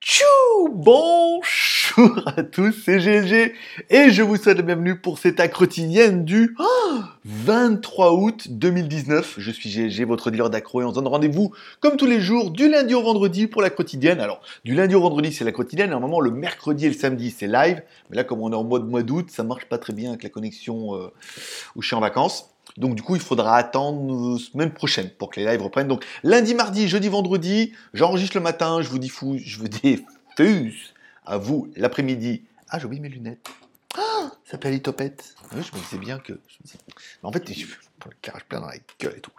Tchou 0.00 0.68
Bonjour 0.72 2.22
à 2.26 2.42
tous, 2.42 2.72
c'est 2.84 2.98
GLG 2.98 3.52
et 3.90 4.10
je 4.10 4.22
vous 4.22 4.36
souhaite 4.36 4.56
la 4.56 4.62
bienvenue 4.62 4.98
pour 4.98 5.18
cette 5.18 5.40
acte 5.40 5.54
quotidienne 5.54 6.24
du 6.24 6.56
23 7.24 8.12
août 8.12 8.48
2019. 8.50 9.36
Je 9.38 9.50
suis 9.50 9.70
GLG, 9.70 10.06
votre 10.06 10.30
dealer 10.30 10.50
d'accro 10.50 10.82
et 10.82 10.84
on 10.84 10.90
se 10.90 10.94
donne 10.94 11.06
rendez-vous 11.06 11.52
comme 11.80 11.96
tous 11.96 12.06
les 12.06 12.20
jours 12.20 12.50
du 12.50 12.68
lundi 12.68 12.94
au 12.94 13.02
vendredi 13.02 13.46
pour 13.46 13.62
la 13.62 13.70
quotidienne. 13.70 14.20
Alors, 14.20 14.40
du 14.64 14.74
lundi 14.74 14.94
au 14.94 15.00
vendredi 15.00 15.32
c'est 15.32 15.44
la 15.44 15.52
quotidienne, 15.52 15.90
normalement 15.90 16.20
le 16.20 16.30
mercredi 16.30 16.86
et 16.86 16.88
le 16.88 16.94
samedi 16.94 17.30
c'est 17.30 17.46
live, 17.46 17.82
mais 18.10 18.16
là 18.16 18.24
comme 18.24 18.40
on 18.40 18.50
est 18.52 18.56
en 18.56 18.64
mode 18.64 18.88
mois 18.88 19.02
d'août, 19.02 19.26
ça 19.30 19.44
marche 19.44 19.66
pas 19.66 19.78
très 19.78 19.92
bien 19.92 20.10
avec 20.10 20.22
la 20.22 20.30
connexion 20.30 20.96
euh, 20.96 21.12
où 21.76 21.82
je 21.82 21.86
suis 21.86 21.96
en 21.96 22.00
vacances. 22.00 22.53
Donc 22.76 22.96
du 22.96 23.02
coup, 23.02 23.14
il 23.14 23.22
faudra 23.22 23.56
attendre 23.56 24.38
semaine 24.38 24.72
prochaine 24.72 25.10
pour 25.10 25.30
que 25.30 25.40
les 25.40 25.46
lives 25.46 25.62
reprennent. 25.62 25.88
Donc 25.88 26.04
lundi, 26.22 26.54
mardi, 26.54 26.88
jeudi, 26.88 27.08
vendredi, 27.08 27.72
j'enregistre 27.92 28.36
le 28.36 28.42
matin, 28.42 28.82
je 28.82 28.88
vous 28.88 28.98
diffuse, 28.98 29.42
je 29.44 29.58
vous 29.58 29.68
diffuse 29.68 30.94
à 31.24 31.38
vous 31.38 31.70
l'après-midi. 31.76 32.44
Ah, 32.68 32.78
j'ai 32.78 32.86
oublié 32.86 33.00
mes 33.00 33.08
lunettes. 33.08 33.48
Ah, 33.96 34.30
ça 34.44 34.52
s'appelle 34.52 34.72
les 34.72 34.82
topettes. 34.82 35.34
Oui, 35.54 35.62
je 35.62 35.76
me 35.76 35.82
disais 35.82 35.98
bien 35.98 36.18
que. 36.18 36.32
Disais... 36.62 36.78
Mais 36.88 37.28
en 37.28 37.32
fait, 37.32 37.52
je 37.52 37.66
pour 37.98 38.10
le 38.10 38.16
carrage 38.20 38.44
plein 38.44 38.60
dans 38.60 38.66
la 38.66 38.76
gueule 39.00 39.14
et 39.16 39.20
tout. 39.20 39.30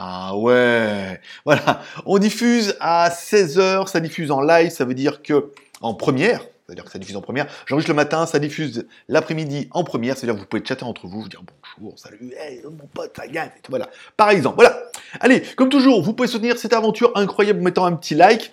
Ah 0.00 0.36
ouais, 0.36 1.20
voilà. 1.44 1.82
On 2.06 2.18
diffuse 2.18 2.76
à 2.78 3.10
16h, 3.10 3.88
ça 3.88 3.98
diffuse 3.98 4.30
en 4.30 4.40
live, 4.40 4.70
ça 4.70 4.84
veut 4.84 4.94
dire 4.94 5.22
que 5.22 5.52
en 5.80 5.94
première, 5.94 6.40
c'est-à-dire 6.68 6.84
que 6.84 6.90
ça 6.90 6.98
diffuse 6.98 7.16
en 7.16 7.22
première. 7.22 7.46
J'enregistre 7.64 7.90
le 7.90 7.96
matin, 7.96 8.26
ça 8.26 8.38
diffuse 8.38 8.86
l'après-midi 9.08 9.68
en 9.70 9.84
première, 9.84 10.18
c'est-à-dire 10.18 10.34
que 10.34 10.40
vous 10.40 10.46
pouvez 10.46 10.62
chatter 10.62 10.84
entre 10.84 11.06
vous, 11.06 11.22
vous 11.22 11.28
dire 11.28 11.40
bonjour, 11.42 11.98
salut, 11.98 12.34
hey, 12.38 12.62
mon 12.62 12.86
pote, 12.92 13.16
ça 13.16 13.26
gagne, 13.26 13.50
voilà. 13.70 13.88
Par 14.18 14.28
exemple, 14.28 14.56
voilà. 14.56 14.78
Allez, 15.20 15.40
comme 15.56 15.70
toujours, 15.70 16.02
vous 16.02 16.12
pouvez 16.12 16.28
soutenir 16.28 16.58
cette 16.58 16.74
aventure 16.74 17.10
incroyable 17.14 17.60
en 17.60 17.62
mettant 17.64 17.86
un 17.86 17.96
petit 17.96 18.14
like, 18.14 18.52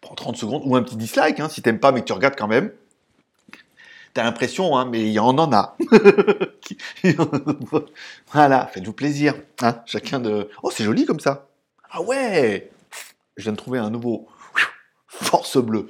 prends 0.00 0.16
30 0.16 0.36
secondes, 0.36 0.62
ou 0.64 0.74
un 0.74 0.82
petit 0.82 0.96
dislike, 0.96 1.38
hein, 1.38 1.48
si 1.48 1.62
t'aimes 1.62 1.78
pas 1.78 1.92
mais 1.92 2.00
que 2.00 2.06
tu 2.06 2.12
regardes 2.12 2.34
quand 2.36 2.48
même. 2.48 2.72
T'as 4.14 4.24
l'impression, 4.24 4.76
hein, 4.76 4.84
mais 4.84 5.02
il 5.02 5.12
y 5.12 5.20
en 5.20 5.38
en 5.38 5.52
a. 5.52 5.76
voilà, 8.32 8.66
faites-vous 8.66 8.92
plaisir. 8.92 9.34
Hein, 9.62 9.76
chacun 9.86 10.18
de... 10.18 10.50
Oh, 10.64 10.70
c'est 10.72 10.84
joli 10.84 11.06
comme 11.06 11.20
ça. 11.20 11.46
Ah 11.88 12.02
ouais 12.02 12.70
Je 13.36 13.44
viens 13.44 13.52
de 13.52 13.56
trouver 13.56 13.78
un 13.78 13.90
nouveau 13.90 14.26
force 15.06 15.56
bleue. 15.56 15.86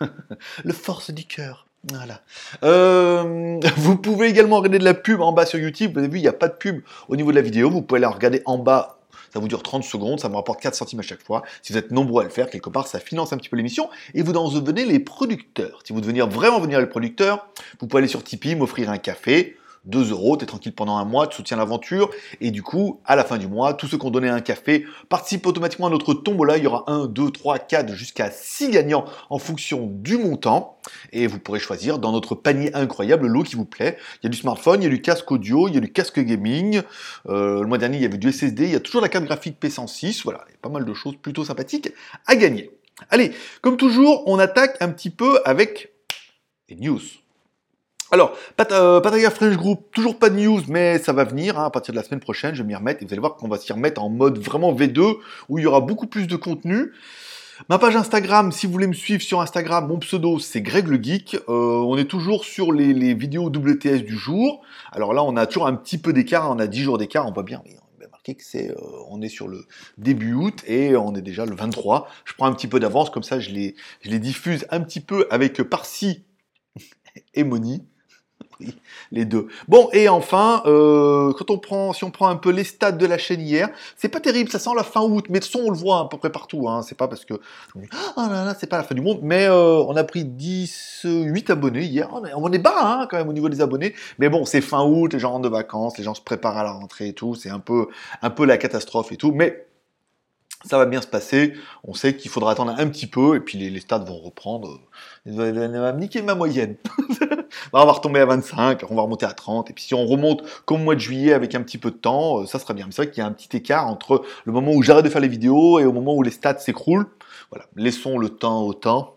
le 0.64 0.72
force 0.72 1.10
du 1.10 1.24
cœur. 1.24 1.66
Voilà. 1.90 2.20
Euh, 2.64 3.60
vous 3.76 3.96
pouvez 3.96 4.28
également 4.28 4.56
regarder 4.56 4.78
de 4.78 4.84
la 4.84 4.94
pub 4.94 5.20
en 5.20 5.32
bas 5.32 5.46
sur 5.46 5.58
YouTube. 5.58 5.92
Vous 5.92 5.98
avez 6.00 6.08
vu, 6.08 6.18
il 6.18 6.22
n'y 6.22 6.28
a 6.28 6.32
pas 6.32 6.48
de 6.48 6.54
pub 6.54 6.82
au 7.08 7.16
niveau 7.16 7.30
de 7.30 7.36
la 7.36 7.42
vidéo. 7.42 7.70
Vous 7.70 7.82
pouvez 7.82 8.00
la 8.00 8.08
regarder 8.08 8.42
en 8.46 8.58
bas. 8.58 8.98
Ça 9.32 9.40
vous 9.40 9.48
dure 9.48 9.62
30 9.62 9.84
secondes, 9.84 10.20
ça 10.20 10.30
me 10.30 10.36
rapporte 10.36 10.60
4 10.60 10.74
centimes 10.74 11.00
à 11.00 11.02
chaque 11.02 11.22
fois. 11.22 11.42
Si 11.60 11.72
vous 11.72 11.78
êtes 11.78 11.90
nombreux 11.90 12.22
à 12.22 12.24
le 12.24 12.30
faire, 12.30 12.48
quelque 12.48 12.70
part, 12.70 12.86
ça 12.86 12.98
finance 12.98 13.32
un 13.34 13.36
petit 13.36 13.50
peu 13.50 13.56
l'émission. 13.56 13.90
Et 14.14 14.22
vous 14.22 14.32
en 14.32 14.48
devenez 14.48 14.86
les 14.86 15.00
producteurs. 15.00 15.80
Si 15.84 15.92
vous 15.92 16.00
devenez 16.00 16.22
vraiment 16.22 16.60
venir 16.60 16.80
les 16.80 16.86
producteurs, 16.86 17.46
vous 17.78 17.86
pouvez 17.86 18.00
aller 18.00 18.08
sur 18.08 18.24
Tipeee, 18.24 18.54
m'offrir 18.54 18.90
un 18.90 18.96
café. 18.96 19.58
2 19.88 20.10
euros, 20.10 20.36
t'es 20.36 20.46
tranquille 20.46 20.74
pendant 20.74 20.96
un 20.96 21.04
mois, 21.04 21.26
tu 21.26 21.36
soutiens 21.36 21.56
l'aventure, 21.56 22.10
et 22.40 22.50
du 22.50 22.62
coup, 22.62 23.00
à 23.04 23.16
la 23.16 23.24
fin 23.24 23.38
du 23.38 23.48
mois, 23.48 23.74
tous 23.74 23.88
ceux 23.88 23.98
qui 23.98 24.06
ont 24.06 24.10
donné 24.10 24.28
un 24.28 24.40
café 24.40 24.84
participent 25.08 25.46
automatiquement 25.46 25.88
à 25.88 25.90
notre 25.90 26.14
tombola. 26.14 26.56
Il 26.56 26.64
y 26.64 26.66
aura 26.66 26.84
1, 26.86 27.06
2, 27.06 27.30
3, 27.30 27.58
4, 27.58 27.94
jusqu'à 27.94 28.30
6 28.30 28.70
gagnants 28.70 29.04
en 29.30 29.38
fonction 29.38 29.86
du 29.86 30.16
montant, 30.16 30.78
et 31.12 31.26
vous 31.26 31.38
pourrez 31.38 31.60
choisir 31.60 31.98
dans 31.98 32.12
notre 32.12 32.34
panier 32.34 32.72
incroyable 32.74 33.26
le 33.26 33.32
lot 33.32 33.42
qui 33.42 33.56
vous 33.56 33.64
plaît. 33.64 33.96
Il 34.16 34.24
y 34.24 34.26
a 34.26 34.30
du 34.30 34.36
smartphone, 34.36 34.82
il 34.82 34.84
y 34.84 34.88
a 34.88 34.90
du 34.90 35.02
casque 35.02 35.30
audio, 35.30 35.68
il 35.68 35.74
y 35.74 35.78
a 35.78 35.80
du 35.80 35.92
casque 35.92 36.20
gaming. 36.20 36.82
Euh, 37.28 37.60
le 37.60 37.66
mois 37.66 37.78
dernier, 37.78 37.96
il 37.96 38.02
y 38.02 38.06
avait 38.06 38.18
du 38.18 38.30
SSD, 38.30 38.64
il 38.64 38.70
y 38.70 38.76
a 38.76 38.80
toujours 38.80 39.00
la 39.00 39.08
carte 39.08 39.24
graphique 39.24 39.56
P106. 39.60 40.22
Voilà, 40.24 40.44
il 40.48 40.52
y 40.52 40.54
a 40.54 40.58
pas 40.60 40.68
mal 40.68 40.84
de 40.84 40.94
choses 40.94 41.16
plutôt 41.16 41.44
sympathiques 41.44 41.92
à 42.26 42.36
gagner. 42.36 42.70
Allez, 43.10 43.32
comme 43.60 43.76
toujours, 43.76 44.24
on 44.26 44.38
attaque 44.38 44.76
un 44.80 44.90
petit 44.90 45.10
peu 45.10 45.40
avec 45.44 45.92
les 46.68 46.76
news. 46.76 47.00
Alors, 48.10 48.32
Pat 48.56 48.72
euh, 48.72 49.02
French 49.30 49.56
Group, 49.56 49.90
toujours 49.92 50.18
pas 50.18 50.30
de 50.30 50.36
news, 50.36 50.62
mais 50.68 50.98
ça 50.98 51.12
va 51.12 51.24
venir 51.24 51.58
hein, 51.58 51.66
à 51.66 51.70
partir 51.70 51.92
de 51.92 51.98
la 51.98 52.02
semaine 52.02 52.20
prochaine. 52.20 52.54
Je 52.54 52.62
vais 52.62 52.66
m'y 52.66 52.74
remettre 52.74 53.02
et 53.02 53.06
vous 53.06 53.12
allez 53.12 53.20
voir 53.20 53.36
qu'on 53.36 53.48
va 53.48 53.58
s'y 53.58 53.70
remettre 53.72 54.02
en 54.02 54.08
mode 54.08 54.38
vraiment 54.38 54.72
V2 54.72 55.16
où 55.50 55.58
il 55.58 55.64
y 55.64 55.66
aura 55.66 55.82
beaucoup 55.82 56.06
plus 56.06 56.26
de 56.26 56.36
contenu. 56.36 56.92
Ma 57.68 57.78
page 57.78 57.96
Instagram, 57.96 58.50
si 58.50 58.66
vous 58.66 58.72
voulez 58.72 58.86
me 58.86 58.94
suivre 58.94 59.20
sur 59.20 59.42
Instagram, 59.42 59.88
mon 59.88 59.98
pseudo 59.98 60.38
c'est 60.38 60.62
Greg 60.62 60.86
le 60.86 61.02
Geek. 61.02 61.34
Euh, 61.34 61.52
on 61.52 61.98
est 61.98 62.06
toujours 62.06 62.44
sur 62.44 62.72
les, 62.72 63.12
vidéos 63.12 63.46
WTS 63.46 64.04
du 64.04 64.16
jour. 64.16 64.62
Alors 64.92 65.12
là, 65.12 65.22
on 65.22 65.36
a 65.36 65.46
toujours 65.46 65.66
un 65.66 65.74
petit 65.74 65.98
peu 65.98 66.14
d'écart, 66.14 66.50
on 66.50 66.58
a 66.60 66.66
10 66.66 66.80
jours 66.80 66.96
d'écart, 66.96 67.26
on 67.26 67.32
voit 67.32 67.42
bien. 67.42 67.60
On 67.66 68.04
a 68.04 68.08
marqué 68.08 68.36
que 68.36 68.44
c'est, 68.44 68.70
euh, 68.70 68.76
on 69.10 69.20
est 69.20 69.28
sur 69.28 69.48
le 69.48 69.66
début 69.98 70.32
août 70.32 70.62
et 70.66 70.96
on 70.96 71.14
est 71.14 71.20
déjà 71.20 71.44
le 71.44 71.54
23. 71.54 72.08
Je 72.24 72.32
prends 72.32 72.46
un 72.46 72.54
petit 72.54 72.68
peu 72.68 72.80
d'avance, 72.80 73.10
comme 73.10 73.24
ça 73.24 73.38
je 73.38 73.50
les, 73.50 73.74
je 74.00 74.08
les 74.08 74.18
diffuse 74.18 74.64
un 74.70 74.80
petit 74.80 75.00
peu 75.00 75.26
avec 75.30 75.62
Parsi 75.62 76.24
et 77.34 77.44
Moni 77.44 77.84
les 79.12 79.24
deux. 79.24 79.48
Bon, 79.68 79.88
et 79.92 80.08
enfin, 80.08 80.62
euh, 80.66 81.32
quand 81.32 81.50
on 81.50 81.58
prend, 81.58 81.92
si 81.92 82.04
on 82.04 82.10
prend 82.10 82.28
un 82.28 82.36
peu 82.36 82.50
les 82.50 82.64
stats 82.64 82.92
de 82.92 83.06
la 83.06 83.18
chaîne 83.18 83.40
hier, 83.40 83.68
c'est 83.96 84.08
pas 84.08 84.20
terrible, 84.20 84.50
ça 84.50 84.58
sent 84.58 84.70
la 84.76 84.82
fin 84.82 85.02
août, 85.02 85.26
mais 85.28 85.38
de 85.38 85.44
son, 85.44 85.60
on 85.60 85.70
le 85.70 85.76
voit 85.76 86.00
à 86.00 86.08
peu 86.08 86.18
près 86.18 86.30
partout, 86.30 86.68
hein, 86.68 86.82
c'est 86.82 86.96
pas 86.96 87.08
parce 87.08 87.24
que, 87.24 87.34
ah 88.16 88.28
là 88.30 88.44
là, 88.44 88.56
c'est 88.58 88.68
pas 88.68 88.78
la 88.78 88.82
fin 88.82 88.94
du 88.94 89.00
monde, 89.00 89.20
mais 89.22 89.46
euh, 89.46 89.82
on 89.86 89.96
a 89.96 90.04
pris 90.04 90.24
10, 90.24 91.02
8 91.04 91.50
abonnés 91.50 91.84
hier, 91.84 92.08
on 92.12 92.52
est 92.52 92.58
bas, 92.58 92.74
hein, 92.80 93.06
quand 93.10 93.16
même, 93.16 93.28
au 93.28 93.32
niveau 93.32 93.48
des 93.48 93.60
abonnés, 93.60 93.94
mais 94.18 94.28
bon, 94.28 94.44
c'est 94.44 94.60
fin 94.60 94.84
août, 94.84 95.12
les 95.12 95.18
gens 95.18 95.32
rentrent 95.32 95.48
de 95.48 95.54
vacances, 95.54 95.96
les 95.98 96.04
gens 96.04 96.14
se 96.14 96.22
préparent 96.22 96.58
à 96.58 96.64
la 96.64 96.72
rentrée 96.72 97.08
et 97.08 97.12
tout, 97.12 97.34
c'est 97.34 97.50
un 97.50 97.60
peu, 97.60 97.88
un 98.22 98.30
peu 98.30 98.44
la 98.44 98.58
catastrophe 98.58 99.12
et 99.12 99.16
tout, 99.16 99.32
mais 99.32 99.67
ça 100.64 100.76
va 100.76 100.86
bien 100.86 101.00
se 101.00 101.06
passer. 101.06 101.54
On 101.84 101.94
sait 101.94 102.16
qu'il 102.16 102.30
faudra 102.30 102.52
attendre 102.52 102.74
un 102.76 102.88
petit 102.88 103.06
peu 103.06 103.36
et 103.36 103.40
puis 103.40 103.58
les, 103.58 103.70
les 103.70 103.80
stats 103.80 103.98
vont 103.98 104.18
reprendre. 104.18 104.80
Il 105.24 105.36
va 105.36 105.92
niquer 105.92 106.22
ma 106.22 106.34
moyenne. 106.34 106.76
on 107.72 107.84
va 107.84 107.92
retomber 107.92 108.20
à 108.20 108.26
25, 108.26 108.82
on 108.90 108.94
va 108.94 109.02
remonter 109.02 109.26
à 109.26 109.32
30. 109.32 109.70
Et 109.70 109.72
puis 109.72 109.84
si 109.84 109.94
on 109.94 110.04
remonte 110.06 110.42
comme 110.64 110.82
mois 110.82 110.94
de 110.94 111.00
juillet 111.00 111.32
avec 111.32 111.54
un 111.54 111.62
petit 111.62 111.78
peu 111.78 111.90
de 111.90 111.96
temps, 111.96 112.40
euh, 112.40 112.46
ça 112.46 112.58
sera 112.58 112.74
bien. 112.74 112.86
Mais 112.86 112.92
c'est 112.92 113.02
vrai 113.02 113.10
qu'il 113.10 113.22
y 113.22 113.24
a 113.24 113.26
un 113.26 113.32
petit 113.32 113.56
écart 113.56 113.86
entre 113.86 114.24
le 114.44 114.52
moment 114.52 114.72
où 114.72 114.82
j'arrête 114.82 115.04
de 115.04 115.10
faire 115.10 115.20
les 115.20 115.28
vidéos 115.28 115.78
et 115.78 115.84
au 115.84 115.92
moment 115.92 116.14
où 116.14 116.22
les 116.22 116.30
stats 116.30 116.58
s'écroulent. 116.58 117.06
Voilà, 117.50 117.66
laissons 117.76 118.18
le 118.18 118.28
temps 118.28 118.62
au 118.62 118.74
temps. 118.74 119.14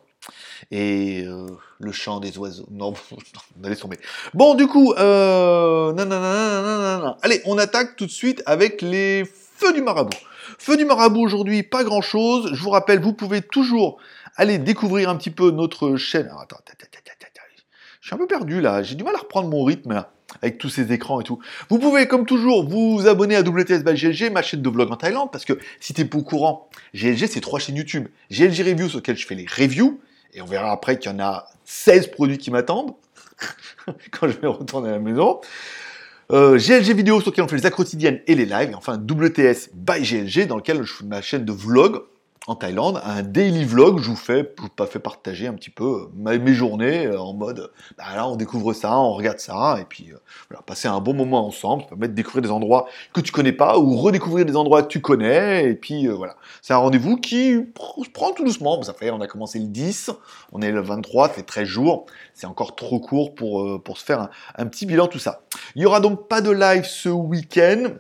Et 0.70 1.24
euh, 1.26 1.48
le 1.80 1.92
chant 1.92 2.20
des 2.20 2.38
oiseaux. 2.38 2.68
Non, 2.70 2.94
on 3.60 3.66
allait 3.66 3.76
tomber. 3.76 3.98
Bon, 4.34 4.54
du 4.54 4.68
coup, 4.68 4.94
euh, 4.94 5.94
allez, 7.24 7.42
on 7.46 7.58
attaque 7.58 7.96
tout 7.96 8.06
de 8.06 8.12
suite 8.12 8.44
avec 8.46 8.82
les 8.82 9.26
feux 9.26 9.74
du 9.74 9.82
marabout. 9.82 10.18
Feu 10.64 10.78
du 10.78 10.86
marabout 10.86 11.22
aujourd'hui, 11.22 11.64
pas 11.64 11.84
grand 11.84 12.02
chose. 12.02 12.52
Je 12.54 12.62
vous 12.62 12.70
rappelle, 12.70 13.00
vous 13.00 13.14
pouvez 13.14 13.42
toujours 13.42 13.98
aller 14.36 14.60
découvrir 14.60 15.10
un 15.10 15.16
petit 15.16 15.32
peu 15.32 15.50
notre 15.50 15.96
chaîne. 15.96 16.30
Je 18.00 18.06
suis 18.06 18.14
un 18.14 18.18
peu 18.20 18.28
perdu 18.28 18.62
là, 18.62 18.84
j'ai 18.84 18.94
du 18.94 19.04
mal 19.04 19.16
à 19.16 19.18
reprendre 19.18 19.50
mon 19.50 19.64
rythme 19.64 20.06
avec 20.44 20.60
tous 20.60 20.70
ces 20.70 20.94
écrans 20.94 21.20
et 21.20 21.24
tout. 21.24 21.40
Vous 21.70 21.80
pouvez, 21.80 22.08
comme 22.08 22.28
toujours, 22.28 22.64
vous 22.64 23.08
abonner 23.08 23.36
à 23.36 23.42
WTS 23.42 23.84
ma 24.32 24.44
chaîne 24.44 24.62
de 24.62 24.70
vlog 24.70 24.92
en 24.92 24.98
Thaïlande, 24.98 25.32
parce 25.32 25.46
que 25.46 25.58
si 25.80 25.96
t'es 25.96 26.06
pas 26.06 26.20
au 26.20 26.24
courant, 26.24 26.70
GLG 26.94 27.26
c'est 27.26 27.42
trois 27.42 27.58
chaînes 27.58 27.78
YouTube. 27.78 28.08
GLG 28.30 28.62
Review 28.62 28.88
sur 28.88 29.00
lequel 29.00 29.18
je 29.18 29.26
fais 29.26 29.34
les 29.34 29.48
reviews, 29.48 30.00
et 30.36 30.44
on 30.44 30.46
verra 30.46 30.72
après 30.72 31.00
qu'il 31.00 31.12
y 31.12 31.16
en 31.16 31.20
a 31.20 31.48
16 31.66 32.12
produits 32.12 32.38
qui 32.38 32.52
m'attendent 32.52 32.94
quand 34.12 34.28
je 34.28 34.38
vais 34.38 34.48
retourner 34.48 34.90
à 34.90 34.92
la 34.92 35.00
maison. 35.00 35.42
Euh, 36.32 36.58
GLG 36.58 36.96
vidéo 36.96 37.20
sur 37.20 37.32
lequel 37.32 37.44
on 37.44 37.48
fait 37.50 37.62
les 37.62 37.70
quotidiennes 37.70 38.22
et 38.26 38.36
les 38.36 38.46
lives, 38.46 38.74
enfin 38.76 38.98
WTS 38.98 39.72
by 39.74 40.02
GLG 40.02 40.48
dans 40.48 40.56
lequel 40.56 40.84
je 40.84 40.94
fais 40.94 41.04
ma 41.04 41.22
chaîne 41.22 41.44
de 41.44 41.52
vlog 41.52 42.04
en 42.52 42.56
Thaïlande, 42.56 43.02
un 43.06 43.24
daily 43.24 43.64
vlog, 43.64 44.00
je 44.00 44.10
vous 44.10 44.18
fais, 44.18 44.44
partager 44.44 45.48
un 45.48 45.54
petit 45.54 45.70
peu 45.70 46.10
euh, 46.14 46.40
mes 46.40 46.54
journées 46.54 47.06
euh, 47.06 47.18
en 47.18 47.34
mode, 47.34 47.72
bah 47.98 48.04
là 48.14 48.28
on 48.28 48.36
découvre 48.36 48.74
ça, 48.74 48.98
on 49.00 49.14
regarde 49.14 49.40
ça, 49.40 49.78
et 49.80 49.86
puis 49.86 50.10
voilà, 50.50 50.62
passer 50.64 50.90
un 50.90 51.00
bon 51.00 51.14
moment 51.14 51.48
ensemble, 51.48 51.84
ça 51.84 51.90
permet 51.90 52.10
de 52.10 52.14
découvrir 52.14 52.42
des 52.42 52.52
endroits 52.52 52.88
que 53.14 53.22
tu 53.22 53.32
connais 53.32 53.54
pas, 53.54 53.80
ou 53.80 53.96
redécouvrir 53.96 54.46
des 54.46 54.58
endroits 54.58 54.84
que 54.84 54.90
tu 54.90 55.00
connais, 55.00 55.64
et 55.70 55.76
puis 55.76 56.08
voilà. 56.08 56.36
C'est 56.62 56.74
un 56.74 56.78
rendez-vous 56.78 57.16
qui 57.16 57.54
se 57.54 58.10
prend 58.10 58.34
tout 58.34 58.44
doucement, 58.44 58.82
ça 58.84 58.94
fait, 58.94 59.12
on 59.12 59.22
a 59.22 59.28
commencé 59.28 59.58
le 59.58 59.68
10, 59.68 60.12
on 60.52 60.62
est 60.62 60.72
le 60.72 60.82
23, 60.82 61.30
ça 61.30 61.34
fait 61.36 61.44
13 61.44 61.66
jours, 61.66 62.06
c'est 62.34 62.48
encore 62.48 62.76
trop 62.76 63.00
court 63.00 63.34
pour, 63.34 63.82
pour 63.82 63.98
se 63.98 64.04
faire 64.04 64.20
un, 64.20 64.30
un 64.58 64.66
petit 64.66 64.86
bilan, 64.86 65.08
tout 65.08 65.20
ça. 65.20 65.44
Il 65.76 65.82
y 65.82 65.86
aura 65.86 66.02
donc 66.02 66.28
pas 66.28 66.42
de 66.42 66.52
live 66.52 66.84
ce 66.84 67.08
week-end 67.08 67.94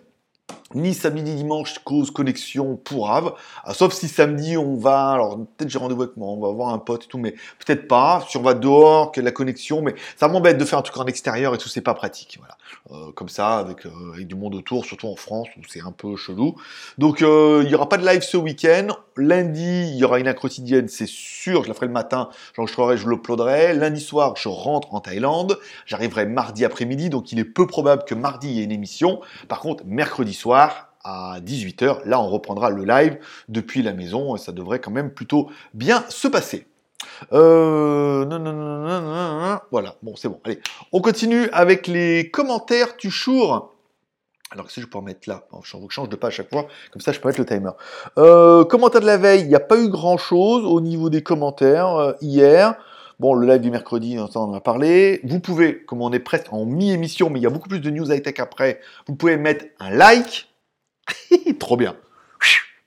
ni 0.75 0.93
samedi 0.93 1.23
ni 1.23 1.35
dimanche 1.35 1.79
cause 1.79 2.11
connexion 2.11 2.75
pour 2.75 3.11
Ave. 3.11 3.33
Ah, 3.63 3.73
sauf 3.73 3.93
si 3.93 4.07
samedi 4.07 4.57
on 4.57 4.75
va, 4.75 5.11
alors 5.11 5.37
peut-être 5.57 5.69
j'ai 5.69 5.79
rendez-vous 5.79 6.03
avec 6.03 6.17
moi, 6.17 6.29
on 6.29 6.39
va 6.39 6.49
voir 6.49 6.69
un 6.69 6.79
pote 6.79 7.05
et 7.05 7.07
tout, 7.07 7.17
mais 7.17 7.31
peut-être 7.31 7.87
pas. 7.87 8.23
Si 8.29 8.37
on 8.37 8.41
va 8.41 8.53
dehors, 8.53 9.11
que 9.11 9.21
la 9.21 9.31
connexion, 9.31 9.81
mais 9.81 9.95
ça 10.17 10.27
m'embête 10.27 10.57
de 10.57 10.65
faire 10.65 10.79
un 10.79 10.81
truc 10.81 10.97
en 10.97 11.05
extérieur 11.05 11.53
et 11.55 11.57
tout, 11.57 11.69
c'est 11.69 11.81
pas 11.81 11.93
pratique. 11.93 12.39
Voilà, 12.39 12.57
euh, 12.91 13.11
comme 13.13 13.29
ça 13.29 13.57
avec, 13.57 13.85
euh, 13.85 14.13
avec 14.13 14.27
du 14.27 14.35
monde 14.35 14.55
autour, 14.55 14.85
surtout 14.85 15.07
en 15.07 15.15
France 15.15 15.47
où 15.57 15.61
c'est 15.67 15.81
un 15.81 15.91
peu 15.91 16.15
chelou. 16.15 16.55
Donc 16.97 17.21
euh, 17.21 17.61
il 17.65 17.71
y 17.71 17.75
aura 17.75 17.89
pas 17.89 17.97
de 17.97 18.05
live 18.05 18.21
ce 18.21 18.37
week-end. 18.37 18.87
Lundi 19.17 19.89
il 19.91 19.97
y 19.97 20.03
aura 20.03 20.19
une 20.19 20.27
accro 20.27 20.41
quotidienne, 20.41 20.87
c'est 20.87 21.07
sûr. 21.07 21.63
Je 21.63 21.67
la 21.67 21.73
ferai 21.73 21.87
le 21.87 21.91
matin, 21.91 22.29
j'enregistrerai, 22.55 22.97
je 22.97 23.07
l'uploaderai. 23.07 23.73
Lundi 23.73 24.01
soir 24.01 24.35
je 24.37 24.49
rentre 24.49 24.93
en 24.93 24.99
Thaïlande. 24.99 25.59
J'arriverai 25.85 26.25
mardi 26.25 26.65
après-midi, 26.65 27.09
donc 27.09 27.31
il 27.31 27.39
est 27.39 27.45
peu 27.45 27.67
probable 27.67 28.03
que 28.05 28.15
mardi 28.15 28.49
il 28.49 28.53
y 28.55 28.61
ait 28.61 28.63
une 28.63 28.71
émission. 28.71 29.21
Par 29.47 29.59
contre 29.59 29.83
mercredi 29.85 30.33
soir 30.33 30.60
à 31.03 31.39
18h. 31.41 32.01
Là, 32.05 32.19
on 32.21 32.29
reprendra 32.29 32.69
le 32.69 32.83
live 32.83 33.17
depuis 33.49 33.81
la 33.81 33.93
maison 33.93 34.35
et 34.35 34.39
ça 34.39 34.51
devrait 34.51 34.79
quand 34.79 34.91
même 34.91 35.11
plutôt 35.11 35.49
bien 35.73 36.03
se 36.09 36.27
passer. 36.27 36.67
Euh, 37.33 38.25
voilà, 39.71 39.95
bon, 40.03 40.15
c'est 40.15 40.29
bon. 40.29 40.39
Allez, 40.43 40.59
on 40.91 41.01
continue 41.01 41.49
avec 41.51 41.87
les 41.87 42.29
commentaires 42.29 42.97
tu 42.97 43.09
chour. 43.09 43.73
Alors, 44.51 44.65
que 44.65 44.71
si 44.71 44.81
je 44.81 44.87
peux 44.87 44.99
mettre 44.99 45.29
là? 45.29 45.45
Je 45.63 45.77
change 45.89 46.09
de 46.09 46.15
pas 46.17 46.27
à 46.27 46.29
chaque 46.29 46.49
fois, 46.49 46.67
comme 46.91 47.01
ça 47.01 47.13
je 47.13 47.21
peux 47.21 47.29
mettre 47.29 47.39
le 47.39 47.45
timer. 47.45 47.71
Euh, 48.17 48.65
commentaire 48.65 48.99
de 48.99 49.05
la 49.05 49.17
veille, 49.17 49.41
il 49.41 49.47
n'y 49.47 49.55
a 49.55 49.61
pas 49.61 49.79
eu 49.79 49.87
grand 49.89 50.17
chose 50.17 50.65
au 50.65 50.81
niveau 50.81 51.09
des 51.09 51.23
commentaires 51.23 51.95
euh, 51.95 52.13
hier. 52.21 52.75
Bon, 53.17 53.33
le 53.33 53.47
live 53.47 53.61
du 53.61 53.71
mercredi, 53.71 54.17
on 54.19 54.37
en 54.37 54.53
a 54.53 54.59
parlé. 54.59 55.21
Vous 55.23 55.39
pouvez, 55.39 55.83
comme 55.85 56.01
on 56.01 56.11
est 56.11 56.19
presque 56.19 56.51
en 56.51 56.65
mi-émission, 56.65 57.29
mais 57.29 57.39
il 57.39 57.43
y 57.43 57.45
a 57.45 57.49
beaucoup 57.49 57.69
plus 57.69 57.79
de 57.79 57.89
news 57.91 58.11
high-tech 58.11 58.39
après, 58.39 58.81
vous 59.07 59.15
pouvez 59.15 59.37
mettre 59.37 59.65
un 59.79 59.91
like. 59.91 60.50
Trop 61.59 61.77
bien. 61.77 61.95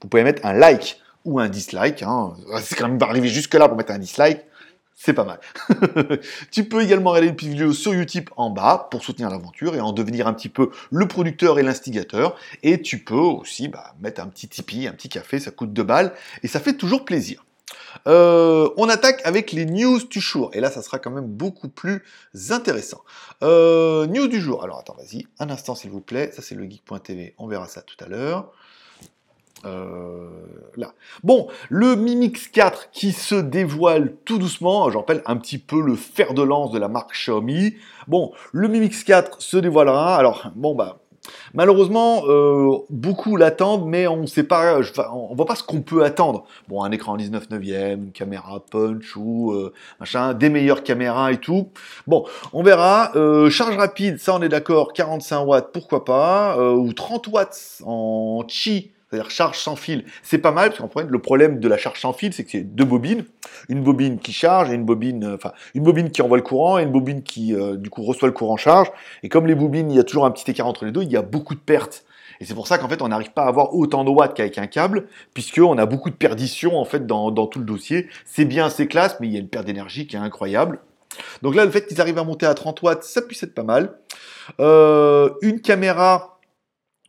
Vous 0.03 0.09
pouvez 0.09 0.25
mettre 0.25 0.45
un 0.45 0.53
like 0.53 1.01
ou 1.25 1.41
un 1.41 1.49
dislike. 1.49 2.03
Hein. 2.03 2.35
C'est 2.61 2.77
quand 2.77 2.89
même 2.89 3.03
arriver 3.03 3.29
jusque-là 3.29 3.69
pour 3.69 3.77
mettre 3.77 3.93
un 3.93 3.99
dislike. 3.99 4.41
C'est 4.97 5.13
pas 5.13 5.25
mal. 5.25 5.41
tu 6.51 6.65
peux 6.65 6.83
également 6.83 7.11
regarder 7.11 7.29
une 7.29 7.37
petite 7.37 7.51
vidéo 7.51 7.73
sur 7.73 7.95
YouTube 7.95 8.31
en 8.37 8.51
bas 8.51 8.89
pour 8.91 9.03
soutenir 9.03 9.29
l'aventure 9.29 9.75
et 9.75 9.81
en 9.81 9.93
devenir 9.93 10.29
un 10.29 10.33
petit 10.33 10.49
peu 10.49 10.71
le 10.91 11.09
producteur 11.09 11.59
et 11.59 11.63
l'instigateur. 11.63 12.37
Et 12.63 12.81
tu 12.81 13.03
peux 13.03 13.15
aussi 13.15 13.69
bah, 13.69 13.95
mettre 14.01 14.21
un 14.23 14.29
petit 14.29 14.49
Tipeee, 14.49 14.87
un 14.87 14.93
petit 14.93 15.09
café, 15.09 15.41
ça 15.41 15.51
coûte 15.51 15.73
2 15.73 15.83
balles 15.83 16.13
et 16.43 16.49
ça 16.49 16.61
fait 16.61 16.75
toujours 16.75 17.05
plaisir. 17.05 17.45
Euh, 18.06 18.69
on 18.76 18.88
attaque 18.88 19.20
avec 19.25 19.52
les 19.52 19.67
news 19.67 19.99
du 20.08 20.20
jour. 20.20 20.50
Et 20.52 20.61
là, 20.61 20.70
ça 20.70 20.82
sera 20.82 20.99
quand 20.99 21.11
même 21.11 21.26
beaucoup 21.26 21.69
plus 21.69 22.02
intéressant. 22.50 23.02
Euh, 23.43 24.06
news 24.06 24.29
du 24.29 24.41
jour. 24.41 24.62
Alors, 24.64 24.79
attends, 24.79 24.96
vas-y. 24.96 25.26
Un 25.38 25.50
instant, 25.50 25.75
s'il 25.75 25.91
vous 25.91 26.00
plaît. 26.00 26.31
Ça, 26.32 26.43
c'est 26.43 26.55
le 26.55 26.64
geek.tv. 26.64 27.35
On 27.38 27.46
verra 27.46 27.67
ça 27.67 27.82
tout 27.82 27.96
à 28.05 28.08
l'heure. 28.08 28.52
Euh, 29.64 30.29
là. 30.76 30.93
Bon, 31.23 31.49
le 31.70 31.96
Mi 31.96 32.17
Mix 32.17 32.49
4 32.49 32.91
qui 32.91 33.12
se 33.12 33.35
dévoile 33.35 34.14
tout 34.25 34.38
doucement, 34.38 34.91
j'en 34.91 35.00
rappelle 35.00 35.23
un 35.25 35.37
petit 35.37 35.58
peu 35.58 35.81
le 35.81 35.94
fer 35.94 36.35
de 36.35 36.43
lance 36.43 36.70
de 36.70 36.79
la 36.79 36.88
marque 36.88 37.12
Xiaomi. 37.12 37.76
Bon, 38.06 38.32
le 38.52 38.69
Mi 38.69 38.81
Mix 38.81 39.05
4 39.05 39.41
se 39.41 39.56
dévoilera. 39.56 40.17
Alors, 40.17 40.50
bon 40.55 40.75
bah 40.75 40.99
Malheureusement, 41.53 42.25
euh, 42.26 42.79
beaucoup 42.91 43.37
l'attendent, 43.37 43.87
mais 43.87 44.06
on 44.06 44.23
ne 44.23 44.26
sait 44.26 44.43
pas, 44.43 44.81
on 45.12 45.35
voit 45.35 45.47
pas 45.47 45.55
ce 45.55 45.62
qu'on 45.62 45.82
peut 45.82 46.05
attendre. 46.05 46.44
Bon, 46.69 46.82
un 46.82 46.91
écran 46.91 47.17
19 47.17 47.50
neuvième, 47.50 48.05
une 48.05 48.12
caméra 48.12 48.61
punch 48.71 49.17
ou 49.17 49.53
euh, 49.53 49.73
machin, 50.00 50.35
des 50.35 50.49
meilleures 50.49 50.82
caméras 50.82 51.32
et 51.32 51.38
tout. 51.38 51.69
Bon, 52.06 52.25
on 52.53 52.62
verra. 52.62 53.12
Euh, 53.17 53.50
charge 53.50 53.76
rapide, 53.76 54.19
ça 54.19 54.35
on 54.35 54.43
est 54.43 54.49
d'accord, 54.49 54.93
45 54.93 55.43
watts, 55.43 55.73
pourquoi 55.73 56.05
pas, 56.05 56.59
ou 56.59 56.93
30 56.93 57.29
watts 57.29 57.82
en 57.85 58.44
chi 58.49 58.94
c'est-à-dire 59.15 59.31
charge 59.31 59.59
sans 59.59 59.77
fil, 59.77 60.05
c'est 60.23 60.39
pas 60.39 60.51
mal, 60.51 60.71
parce 60.71 60.81
qu'en 60.81 60.89
fait, 60.89 61.07
le 61.09 61.19
problème 61.21 61.61
de 61.61 61.69
la 61.69 61.77
charge 61.77 62.01
sans 62.01 62.13
fil, 62.13 62.33
c'est 62.33 62.45
que 62.45 62.51
c'est 62.51 62.63
deux 62.63 62.85
bobines, 62.85 63.25
une 63.69 63.83
bobine 63.83 64.19
qui 64.19 64.33
charge 64.33 64.71
et 64.71 64.75
une 64.75 64.85
bobine, 64.85 65.25
euh, 65.25 65.35
enfin, 65.37 65.53
une 65.75 65.85
bobine 65.85 66.11
qui 66.11 66.23
envoie 66.23 66.37
le 66.37 66.43
courant 66.43 66.79
et 66.79 66.83
une 66.83 66.93
bobine 66.93 67.23
qui, 67.23 67.55
euh, 67.55 67.77
du 67.77 67.91
coup, 67.91 68.03
reçoit 68.03 68.29
le 68.29 68.35
courant 68.35 68.57
charge. 68.57 68.91
Et 69.23 69.29
comme 69.29 69.47
les 69.47 69.55
bobines, 69.55 69.91
il 69.91 69.97
y 69.97 70.01
a 70.01 70.05
toujours 70.05 70.27
un 70.27 70.31
petit 70.31 70.51
écart 70.51 70.67
entre 70.67 70.85
les 70.85 70.93
deux, 70.93 71.03
il 71.03 71.11
y 71.11 71.17
a 71.17 71.23
beaucoup 71.23 71.55
de 71.55 71.61
pertes. 71.61 72.05
Et 72.41 72.45
c'est 72.45 72.55
pour 72.55 72.67
ça 72.67 72.79
qu'en 72.79 72.89
fait, 72.89 73.01
on 73.03 73.09
n'arrive 73.09 73.31
pas 73.31 73.45
à 73.45 73.49
avoir 73.49 73.75
autant 73.75 74.03
de 74.03 74.11
watts 74.11 74.35
qu'avec 74.35 74.59
un 74.59 74.67
câble, 74.67 75.07
puisqu'on 75.33 75.79
a 75.79 75.87
beaucoup 75.87 76.11
de 76.11 76.17
perditions, 76.17 76.77
en 76.77 76.85
fait, 76.85 77.07
dans, 77.07 77.31
tout 77.47 77.61
le 77.61 77.65
dossier. 77.65 78.09
C'est 78.25 78.45
bien, 78.45 78.69
c'est 78.71 78.89
classe, 78.89 79.17
mais 79.21 79.29
il 79.29 79.33
y 79.33 79.37
a 79.37 79.41
une 79.41 79.49
perte 79.49 79.67
d'énergie 79.67 80.07
qui 80.09 80.17
est 80.17 80.19
incroyable. 80.19 80.81
Donc 81.43 81.55
là, 81.55 81.65
le 81.65 81.71
fait 81.71 81.87
qu'ils 81.87 82.01
arrivent 82.01 82.19
à 82.19 82.25
monter 82.25 82.47
à 82.47 82.55
30 82.55 82.83
watts, 82.83 83.05
ça 83.05 83.23
puisse 83.23 83.45
être 83.45 83.55
pas 83.55 83.63
mal. 83.63 83.97
Euh, 84.59 85.31
une 85.43 85.61
caméra 85.61 86.34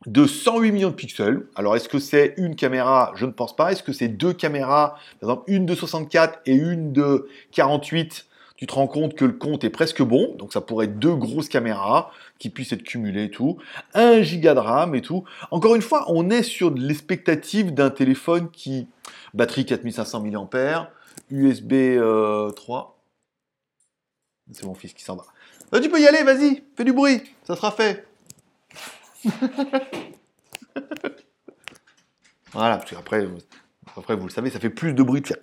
de 0.04 0.26
108 0.26 0.72
millions 0.72 0.90
de 0.90 0.94
pixels. 0.94 1.46
Alors, 1.54 1.74
est-ce 1.74 1.88
que 1.88 1.98
c'est 1.98 2.34
une 2.36 2.54
caméra? 2.54 3.12
Je 3.16 3.24
ne 3.24 3.32
pense 3.32 3.56
pas. 3.56 3.72
Est-ce 3.72 3.82
que 3.82 3.92
c'est 3.92 4.08
deux 4.08 4.34
caméras? 4.34 4.98
Par 5.20 5.30
exemple, 5.30 5.44
une 5.46 5.64
de 5.66 5.74
64 5.74 6.40
et 6.46 6.54
une 6.54 6.92
de 6.92 7.28
48 7.52 8.26
tu 8.56 8.66
te 8.66 8.72
rends 8.72 8.86
compte 8.86 9.14
que 9.14 9.24
le 9.24 9.32
compte 9.32 9.64
est 9.64 9.70
presque 9.70 10.02
bon, 10.02 10.34
donc 10.36 10.52
ça 10.52 10.62
pourrait 10.62 10.86
être 10.86 10.98
deux 10.98 11.14
grosses 11.14 11.48
caméras 11.48 12.10
qui 12.38 12.48
puissent 12.48 12.72
être 12.72 12.82
cumulées 12.82 13.24
et 13.24 13.30
tout, 13.30 13.58
un 13.92 14.22
giga 14.22 14.54
de 14.54 14.60
RAM 14.60 14.94
et 14.94 15.02
tout. 15.02 15.24
Encore 15.50 15.74
une 15.74 15.82
fois, 15.82 16.06
on 16.08 16.30
est 16.30 16.42
sur 16.42 16.72
l'expectative 16.74 17.74
d'un 17.74 17.90
téléphone 17.90 18.50
qui 18.50 18.88
batterie 19.34 19.66
4500 19.66 20.22
mAh, 20.22 20.90
USB 21.30 21.98
3. 22.56 22.98
C'est 24.52 24.64
mon 24.64 24.74
fils 24.74 24.94
qui 24.94 25.02
s'en 25.02 25.16
va. 25.16 25.24
Euh, 25.74 25.80
tu 25.80 25.90
peux 25.90 26.00
y 26.00 26.06
aller, 26.06 26.22
vas-y, 26.22 26.62
fais 26.76 26.84
du 26.84 26.92
bruit, 26.92 27.22
ça 27.44 27.56
sera 27.56 27.72
fait. 27.72 28.06
voilà, 32.52 32.78
parce 32.78 32.90
qu'après, 32.90 33.26
après, 33.96 34.16
vous 34.16 34.26
le 34.26 34.32
savez, 34.32 34.50
ça 34.50 34.60
fait 34.60 34.70
plus 34.70 34.92
de 34.94 35.02
bruit 35.02 35.20
de 35.20 35.26
faire 35.26 35.38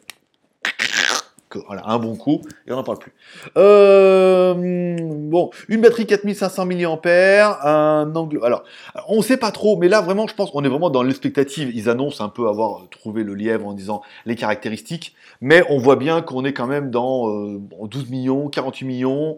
que, 1.54 1.60
voilà, 1.68 1.84
un 1.86 2.00
bon 2.00 2.16
coup, 2.16 2.42
et 2.68 2.72
on 2.72 2.76
n'en 2.76 2.84
parle 2.84 2.98
plus. 2.98 3.14
Euh, 3.58 4.56
bon, 5.00 5.52
une 5.70 5.82
batterie 5.82 6.08
4500 6.08 6.66
mAh, 6.66 7.60
un 7.64 8.16
angle... 8.16 8.40
Alors, 8.44 8.64
on 9.08 9.18
ne 9.18 9.22
sait 9.22 9.38
pas 9.38 9.52
trop, 9.52 9.78
mais 9.78 9.88
là, 9.88 10.02
vraiment, 10.02 10.26
je 10.26 10.34
pense 10.34 10.50
qu'on 10.50 10.64
est 10.64 10.70
vraiment 10.70 10.90
dans 10.90 11.04
l'expectative. 11.04 11.70
Ils 11.76 11.90
annoncent 11.90 12.24
un 12.24 12.30
peu 12.30 12.48
avoir 12.48 12.90
trouvé 12.90 13.24
le 13.24 13.36
lièvre 13.36 13.68
en 13.68 13.74
disant 13.74 14.02
les 14.26 14.36
caractéristiques, 14.36 15.16
mais 15.42 15.64
on 15.70 15.78
voit 15.78 15.96
bien 15.96 16.22
qu'on 16.22 16.44
est 16.44 16.54
quand 16.54 16.68
même 16.68 16.90
dans 16.90 17.28
12 17.28 18.04
euh, 18.04 18.10
millions, 18.10 18.50
48 18.50 18.86
millions, 18.86 19.38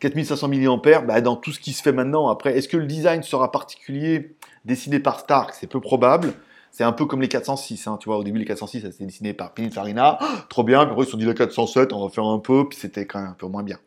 4500 0.00 0.48
mAh, 0.48 1.20
dans 1.20 1.36
tout 1.36 1.52
ce 1.52 1.60
qui 1.60 1.72
se 1.72 1.82
fait 1.82 1.92
maintenant. 1.92 2.28
Après, 2.28 2.56
est-ce 2.56 2.68
que 2.68 2.76
le 2.76 2.86
design 2.86 3.22
sera 3.22 3.50
particulier 3.50 4.36
décidé 4.64 5.00
par 5.00 5.20
Stark? 5.20 5.54
C'est 5.58 5.66
peu 5.66 5.80
probable. 5.80 6.34
C'est 6.70 6.84
un 6.84 6.92
peu 6.92 7.06
comme 7.06 7.20
les 7.20 7.28
406, 7.28 7.86
hein, 7.86 7.98
tu 8.00 8.08
vois, 8.08 8.18
au 8.18 8.24
début 8.24 8.40
les 8.40 8.44
406, 8.44 8.80
ça 8.80 8.90
s'est 8.90 9.04
dessiné 9.04 9.32
par 9.32 9.54
Pininfarina, 9.54 10.18
trop 10.48 10.64
bien, 10.64 10.80
puis 10.80 10.90
après 10.90 11.02
ils 11.02 11.06
se 11.06 11.12
sont 11.12 11.16
dit 11.16 11.24
les 11.24 11.32
407, 11.32 11.92
on 11.92 12.04
va 12.04 12.10
faire 12.10 12.24
un 12.24 12.40
peu, 12.40 12.68
puis 12.68 12.76
c'était 12.76 13.06
quand 13.06 13.20
même 13.20 13.28
un 13.28 13.36
peu 13.38 13.46
moins 13.46 13.62
bien 13.62 13.78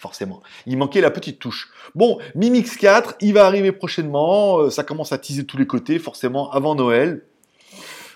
forcément. 0.00 0.40
Il 0.64 0.78
manquait 0.78 1.02
la 1.02 1.10
petite 1.10 1.38
touche. 1.38 1.70
Bon, 1.94 2.18
Mimix 2.34 2.78
4, 2.78 3.16
il 3.20 3.34
va 3.34 3.44
arriver 3.44 3.70
prochainement, 3.70 4.58
euh, 4.58 4.70
ça 4.70 4.82
commence 4.82 5.12
à 5.12 5.18
teaser 5.18 5.44
tous 5.44 5.58
les 5.58 5.66
côtés, 5.66 5.98
forcément 5.98 6.50
avant 6.52 6.74
Noël. 6.74 7.22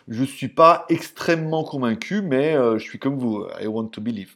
Je 0.08 0.24
suis 0.24 0.48
pas 0.48 0.86
extrêmement 0.88 1.62
convaincu, 1.62 2.22
mais 2.22 2.56
euh, 2.56 2.78
je 2.78 2.84
suis 2.84 2.98
comme 2.98 3.18
vous, 3.18 3.44
I 3.60 3.66
want 3.66 3.88
to 3.88 4.00
believe. 4.00 4.34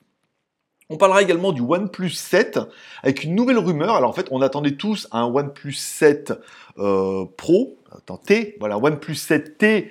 On 0.90 0.96
parlera 0.96 1.20
également 1.20 1.52
du 1.52 1.61
OnePlus 1.61 2.11
7 2.11 2.61
avec 3.02 3.23
une 3.23 3.35
nouvelle 3.35 3.58
rumeur. 3.58 3.94
Alors 3.94 4.08
en 4.08 4.14
fait, 4.14 4.29
on 4.31 4.40
attendait 4.40 4.73
tous 4.73 5.06
un 5.12 5.25
OnePlus 5.25 5.75
7 5.75 6.32
euh, 6.79 7.26
Pro, 7.37 7.76
attends, 7.94 8.17
T, 8.17 8.56
voilà, 8.58 8.79
OnePlus 8.79 9.14
7T 9.14 9.88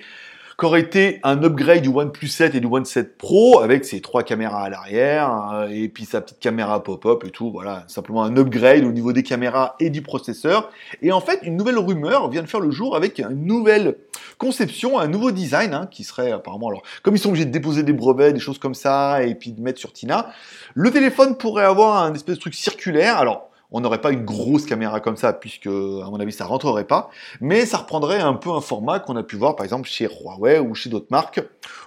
qu'aurait 0.56 0.80
été 0.80 1.20
un 1.22 1.40
upgrade 1.44 1.82
du 1.82 1.88
OnePlus 1.88 2.26
7 2.26 2.56
et 2.56 2.60
du 2.60 2.66
One 2.66 2.84
7 2.84 3.16
Pro 3.16 3.60
avec 3.60 3.84
ses 3.84 4.00
trois 4.00 4.24
caméras 4.24 4.64
à 4.64 4.68
l'arrière 4.68 5.28
hein, 5.28 5.68
et 5.70 5.88
puis 5.88 6.04
sa 6.04 6.20
petite 6.20 6.40
caméra 6.40 6.82
pop-up 6.82 7.22
et 7.24 7.30
tout. 7.30 7.52
Voilà, 7.52 7.84
simplement 7.86 8.24
un 8.24 8.36
upgrade 8.36 8.82
au 8.82 8.90
niveau 8.90 9.12
des 9.12 9.22
caméras 9.22 9.76
et 9.78 9.90
du 9.90 10.02
processeur. 10.02 10.68
Et 11.00 11.12
en 11.12 11.20
fait, 11.20 11.38
une 11.44 11.56
nouvelle 11.56 11.78
rumeur 11.78 12.28
vient 12.28 12.42
de 12.42 12.48
faire 12.48 12.58
le 12.58 12.72
jour 12.72 12.96
avec 12.96 13.20
une 13.20 13.46
nouvelle 13.46 13.98
conception, 14.38 14.98
un 14.98 15.08
nouveau 15.08 15.30
design 15.30 15.74
hein, 15.74 15.88
qui 15.90 16.04
serait 16.04 16.32
apparemment 16.32 16.68
alors 16.68 16.82
comme 17.02 17.14
ils 17.14 17.18
sont 17.18 17.28
obligés 17.28 17.44
de 17.44 17.50
déposer 17.50 17.82
des 17.82 17.92
brevets, 17.92 18.32
des 18.32 18.40
choses 18.40 18.58
comme 18.58 18.74
ça 18.74 19.22
et 19.22 19.34
puis 19.34 19.52
de 19.52 19.60
mettre 19.60 19.78
sur 19.78 19.92
Tina, 19.92 20.30
le 20.74 20.90
téléphone 20.90 21.36
pourrait 21.36 21.64
avoir 21.64 22.02
un 22.02 22.14
espèce 22.14 22.36
de 22.36 22.40
truc 22.40 22.54
circulaire. 22.54 23.18
Alors 23.18 23.47
on 23.70 23.80
n'aurait 23.80 24.00
pas 24.00 24.12
une 24.12 24.24
grosse 24.24 24.64
caméra 24.64 25.00
comme 25.00 25.16
ça, 25.16 25.32
puisque, 25.32 25.66
à 25.66 25.70
mon 26.10 26.18
avis, 26.20 26.32
ça 26.32 26.46
rentrerait 26.46 26.86
pas, 26.86 27.10
mais 27.40 27.66
ça 27.66 27.78
reprendrait 27.78 28.20
un 28.20 28.34
peu 28.34 28.50
un 28.50 28.60
format 28.60 28.98
qu'on 28.98 29.16
a 29.16 29.22
pu 29.22 29.36
voir, 29.36 29.56
par 29.56 29.64
exemple, 29.64 29.88
chez 29.88 30.08
Huawei 30.08 30.58
ou 30.58 30.74
chez 30.74 30.88
d'autres 30.88 31.08
marques, 31.10 31.42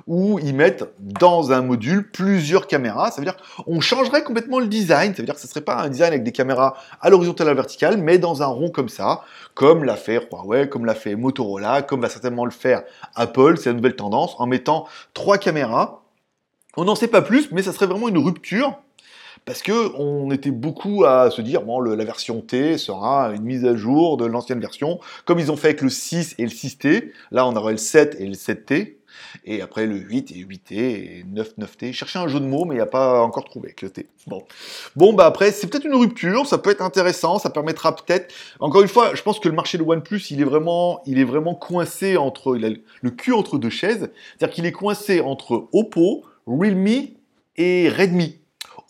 où 0.05 0.37
ils 0.39 0.53
mettent 0.53 0.85
dans 0.99 1.51
un 1.51 1.61
module 1.61 2.11
plusieurs 2.11 2.67
caméras. 2.67 3.11
Ça 3.11 3.21
veut 3.21 3.25
dire 3.25 3.37
on 3.65 3.79
changerait 3.81 4.23
complètement 4.23 4.59
le 4.59 4.67
design. 4.67 5.13
Ça 5.15 5.21
veut 5.21 5.25
dire 5.25 5.35
que 5.35 5.41
ce 5.41 5.47
serait 5.47 5.61
pas 5.61 5.81
un 5.81 5.89
design 5.89 6.09
avec 6.09 6.23
des 6.23 6.31
caméras 6.31 6.75
à 7.01 7.09
l'horizontale 7.09 7.47
et 7.47 7.49
à 7.49 7.53
la 7.53 7.55
verticale, 7.55 7.97
mais 7.97 8.19
dans 8.19 8.43
un 8.43 8.47
rond 8.47 8.69
comme 8.69 8.89
ça, 8.89 9.21
comme 9.55 9.83
l'a 9.83 9.95
fait 9.95 10.27
Huawei, 10.31 10.69
comme 10.69 10.85
l'a 10.85 10.95
fait 10.95 11.15
Motorola, 11.15 11.81
comme 11.81 12.01
va 12.01 12.09
certainement 12.09 12.45
le 12.45 12.51
faire 12.51 12.83
Apple. 13.15 13.57
C'est 13.57 13.69
la 13.69 13.75
nouvelle 13.75 13.95
tendance, 13.95 14.35
en 14.37 14.45
mettant 14.45 14.87
trois 15.13 15.37
caméras. 15.37 16.01
On 16.77 16.85
n'en 16.85 16.95
sait 16.95 17.07
pas 17.07 17.21
plus, 17.21 17.51
mais 17.51 17.63
ça 17.63 17.73
serait 17.73 17.87
vraiment 17.87 18.07
une 18.07 18.17
rupture 18.17 18.77
parce 19.45 19.61
que 19.61 19.95
on 19.97 20.31
était 20.31 20.51
beaucoup 20.51 21.03
à 21.05 21.31
se 21.31 21.41
dire 21.41 21.63
bon 21.63 21.79
la 21.81 22.05
version 22.05 22.41
T 22.41 22.77
sera 22.77 23.31
une 23.33 23.43
mise 23.43 23.65
à 23.65 23.75
jour 23.75 24.17
de 24.17 24.25
l'ancienne 24.25 24.59
version 24.59 24.99
comme 25.25 25.39
ils 25.39 25.51
ont 25.51 25.55
fait 25.55 25.69
avec 25.69 25.81
le 25.81 25.89
6 25.89 26.35
et 26.37 26.43
le 26.43 26.49
6T 26.49 27.11
là 27.31 27.45
on 27.45 27.55
aurait 27.55 27.73
le 27.73 27.77
7 27.77 28.17
et 28.19 28.27
le 28.27 28.33
7T 28.33 28.95
et 29.45 29.61
après 29.61 29.85
le 29.85 29.97
8 29.97 30.31
et 30.31 30.45
8T 30.45 30.73
et 30.73 31.25
9 31.31 31.57
9T 31.57 31.93
chercher 31.93 32.19
un 32.19 32.27
jeu 32.27 32.39
de 32.39 32.45
mots 32.45 32.65
mais 32.65 32.75
il 32.75 32.77
n'y 32.77 32.83
a 32.83 32.87
pas 32.87 33.21
encore 33.21 33.45
trouvé 33.45 33.67
avec 33.67 33.81
le 33.81 33.89
T. 33.89 34.07
Bon. 34.27 34.43
Bon 34.95 35.13
bah 35.13 35.25
après 35.25 35.51
c'est 35.51 35.67
peut-être 35.67 35.85
une 35.85 35.95
rupture 35.95 36.45
ça 36.45 36.57
peut 36.57 36.69
être 36.69 36.81
intéressant 36.81 37.39
ça 37.39 37.49
permettra 37.49 37.95
peut-être 37.95 38.33
encore 38.59 38.81
une 38.81 38.87
fois 38.87 39.15
je 39.15 39.21
pense 39.21 39.39
que 39.39 39.49
le 39.49 39.55
marché 39.55 39.77
de 39.77 39.83
OnePlus 39.83 40.31
il 40.31 40.41
est 40.41 40.45
vraiment 40.45 41.01
il 41.05 41.19
est 41.19 41.23
vraiment 41.23 41.55
coincé 41.55 42.17
entre 42.17 42.55
le 42.55 43.09
cul 43.09 43.33
entre 43.33 43.57
deux 43.57 43.69
chaises. 43.69 44.09
C'est-à-dire 44.37 44.53
qu'il 44.53 44.65
est 44.65 44.71
coincé 44.71 45.21
entre 45.21 45.67
Oppo 45.73 46.23
Realme 46.45 47.07
et 47.57 47.89
Redmi 47.89 48.40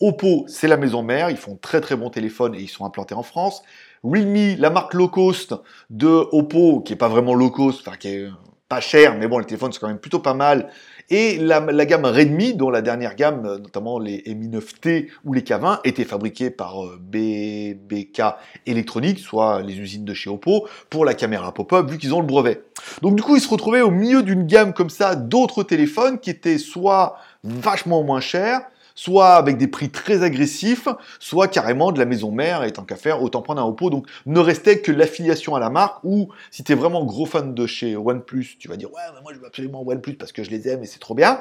Oppo, 0.02 0.44
c'est 0.48 0.66
la 0.66 0.76
maison 0.76 1.02
mère, 1.02 1.30
ils 1.30 1.36
font 1.36 1.56
très 1.56 1.80
très 1.80 1.94
bons 1.94 2.10
téléphones 2.10 2.56
et 2.56 2.60
ils 2.60 2.68
sont 2.68 2.84
implantés 2.84 3.14
en 3.14 3.22
France. 3.22 3.62
Realme, 4.02 4.56
la 4.58 4.68
marque 4.68 4.94
low 4.94 5.08
cost 5.08 5.54
de 5.90 6.08
Oppo, 6.32 6.80
qui 6.80 6.94
est 6.94 6.96
pas 6.96 7.08
vraiment 7.08 7.34
low 7.34 7.50
cost, 7.50 7.86
enfin 7.86 7.96
qui 7.96 8.08
est 8.08 8.28
pas 8.72 8.80
cher, 8.80 9.16
mais 9.18 9.28
bon, 9.28 9.38
les 9.38 9.44
téléphones 9.44 9.70
sont 9.70 9.80
quand 9.80 9.88
même 9.88 9.98
plutôt 9.98 10.18
pas 10.18 10.34
mal. 10.34 10.70
Et 11.10 11.36
la, 11.36 11.60
gamme 11.84 12.06
Redmi, 12.06 12.54
dont 12.54 12.70
la 12.70 12.80
dernière 12.80 13.16
gamme, 13.16 13.42
notamment 13.42 13.98
les 13.98 14.22
Mi 14.34 14.48
9T 14.48 15.08
ou 15.26 15.34
les 15.34 15.42
K20, 15.42 15.80
étaient 15.84 16.04
fabriquées 16.06 16.50
par 16.50 16.82
euh, 16.82 16.98
BBK 16.98 18.22
Electronics, 18.66 19.18
soit 19.18 19.60
les 19.60 19.78
usines 19.78 20.06
de 20.06 20.14
chez 20.14 20.30
Oppo, 20.30 20.66
pour 20.88 21.04
la 21.04 21.12
caméra 21.12 21.52
pop-up, 21.52 21.90
vu 21.90 21.98
qu'ils 21.98 22.14
ont 22.14 22.20
le 22.20 22.26
brevet. 22.26 22.62
Donc 23.02 23.14
du 23.14 23.22
coup, 23.22 23.36
ils 23.36 23.42
se 23.42 23.48
retrouvaient 23.50 23.82
au 23.82 23.90
milieu 23.90 24.22
d'une 24.22 24.46
gamme 24.46 24.72
comme 24.72 24.90
ça 24.90 25.16
d'autres 25.16 25.62
téléphones 25.62 26.18
qui 26.18 26.30
étaient 26.30 26.58
soit 26.58 27.18
vachement 27.44 28.02
moins 28.02 28.20
chers, 28.20 28.62
soit 28.94 29.34
avec 29.34 29.58
des 29.58 29.68
prix 29.68 29.90
très 29.90 30.22
agressifs, 30.22 30.88
soit 31.18 31.48
carrément 31.48 31.92
de 31.92 31.98
la 31.98 32.04
maison 32.04 32.30
mère, 32.30 32.64
et 32.64 32.72
tant 32.72 32.84
qu'à 32.84 32.96
faire, 32.96 33.22
autant 33.22 33.42
prendre 33.42 33.60
un 33.60 33.64
Oppo. 33.64 33.90
Donc 33.90 34.06
ne 34.26 34.40
restait 34.40 34.80
que 34.80 34.92
l'affiliation 34.92 35.54
à 35.54 35.60
la 35.60 35.70
marque, 35.70 35.98
ou 36.04 36.28
si 36.50 36.64
tu 36.64 36.72
es 36.72 36.74
vraiment 36.74 37.04
gros 37.04 37.26
fan 37.26 37.54
de 37.54 37.66
chez 37.66 37.96
OnePlus, 37.96 38.56
tu 38.58 38.68
vas 38.68 38.76
dire 38.76 38.92
ouais, 38.92 39.20
moi 39.22 39.32
je 39.34 39.38
veux 39.38 39.46
absolument 39.46 39.82
OnePlus 39.86 40.14
parce 40.14 40.32
que 40.32 40.42
je 40.42 40.50
les 40.50 40.68
aime 40.68 40.82
et 40.82 40.86
c'est 40.86 41.00
trop 41.00 41.14
bien. 41.14 41.40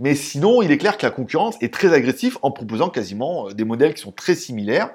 Mais 0.00 0.14
sinon, 0.14 0.62
il 0.62 0.70
est 0.70 0.78
clair 0.78 0.96
que 0.96 1.06
la 1.06 1.10
concurrence 1.10 1.56
est 1.60 1.72
très 1.72 1.92
agressive 1.92 2.38
en 2.42 2.50
proposant 2.50 2.88
quasiment 2.88 3.48
euh, 3.48 3.52
des 3.52 3.64
modèles 3.64 3.94
qui 3.94 4.02
sont 4.02 4.12
très 4.12 4.34
similaires. 4.34 4.90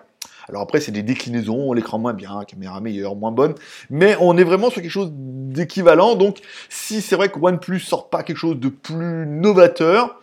Alors 0.50 0.62
après, 0.62 0.80
c'est 0.80 0.92
des 0.92 1.04
déclinaisons, 1.04 1.74
l'écran 1.74 2.00
moins 2.00 2.14
bien, 2.14 2.44
caméra 2.48 2.80
meilleure, 2.80 3.16
moins 3.16 3.32
bonne, 3.32 3.54
mais 3.90 4.16
on 4.22 4.38
est 4.38 4.46
vraiment 4.46 4.70
sur 4.70 4.82
quelque 4.82 4.92
chose 4.92 5.12
d'équivalent. 5.14 6.16
Donc, 6.16 6.38
si 6.70 7.02
c'est 7.02 7.16
vrai 7.16 7.30
que 7.30 7.40
OnePlus 7.40 7.82
sort 7.82 8.10
pas 8.10 8.24
quelque 8.24 8.38
chose 8.38 8.58
de 8.58 8.70
plus 8.70 9.26
novateur, 9.26 10.22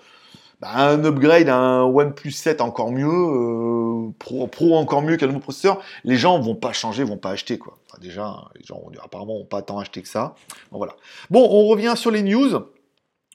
un 0.65 1.05
upgrade 1.05 1.49
un 1.49 1.83
OnePlus 1.83 2.33
7 2.33 2.61
encore 2.61 2.91
mieux, 2.91 3.07
euh, 3.07 4.11
Pro, 4.19 4.47
Pro, 4.47 4.77
encore 4.77 5.03
mieux 5.03 5.17
qu'un 5.17 5.27
nouveau 5.27 5.41
processeur, 5.41 5.81
les 6.05 6.17
gens 6.17 6.39
vont 6.41 6.55
pas 6.55 6.73
changer, 6.73 7.05
vont 7.05 7.17
pas 7.17 7.31
acheter 7.31 7.59
quoi. 7.59 7.79
déjà, 8.01 8.45
les 8.57 8.65
gens 8.65 8.83
apparemment 9.03 9.39
n'ont 9.39 9.45
pas 9.45 9.63
tant 9.63 9.79
acheté 9.79 10.03
que 10.03 10.09
ça. 10.09 10.35
Bon 10.73 10.79
voilà. 10.79 10.97
Bon, 11.31 11.47
on 11.51 11.67
revient 11.67 11.95
sur 11.97 12.11
les 12.11 12.23
news. 12.23 12.51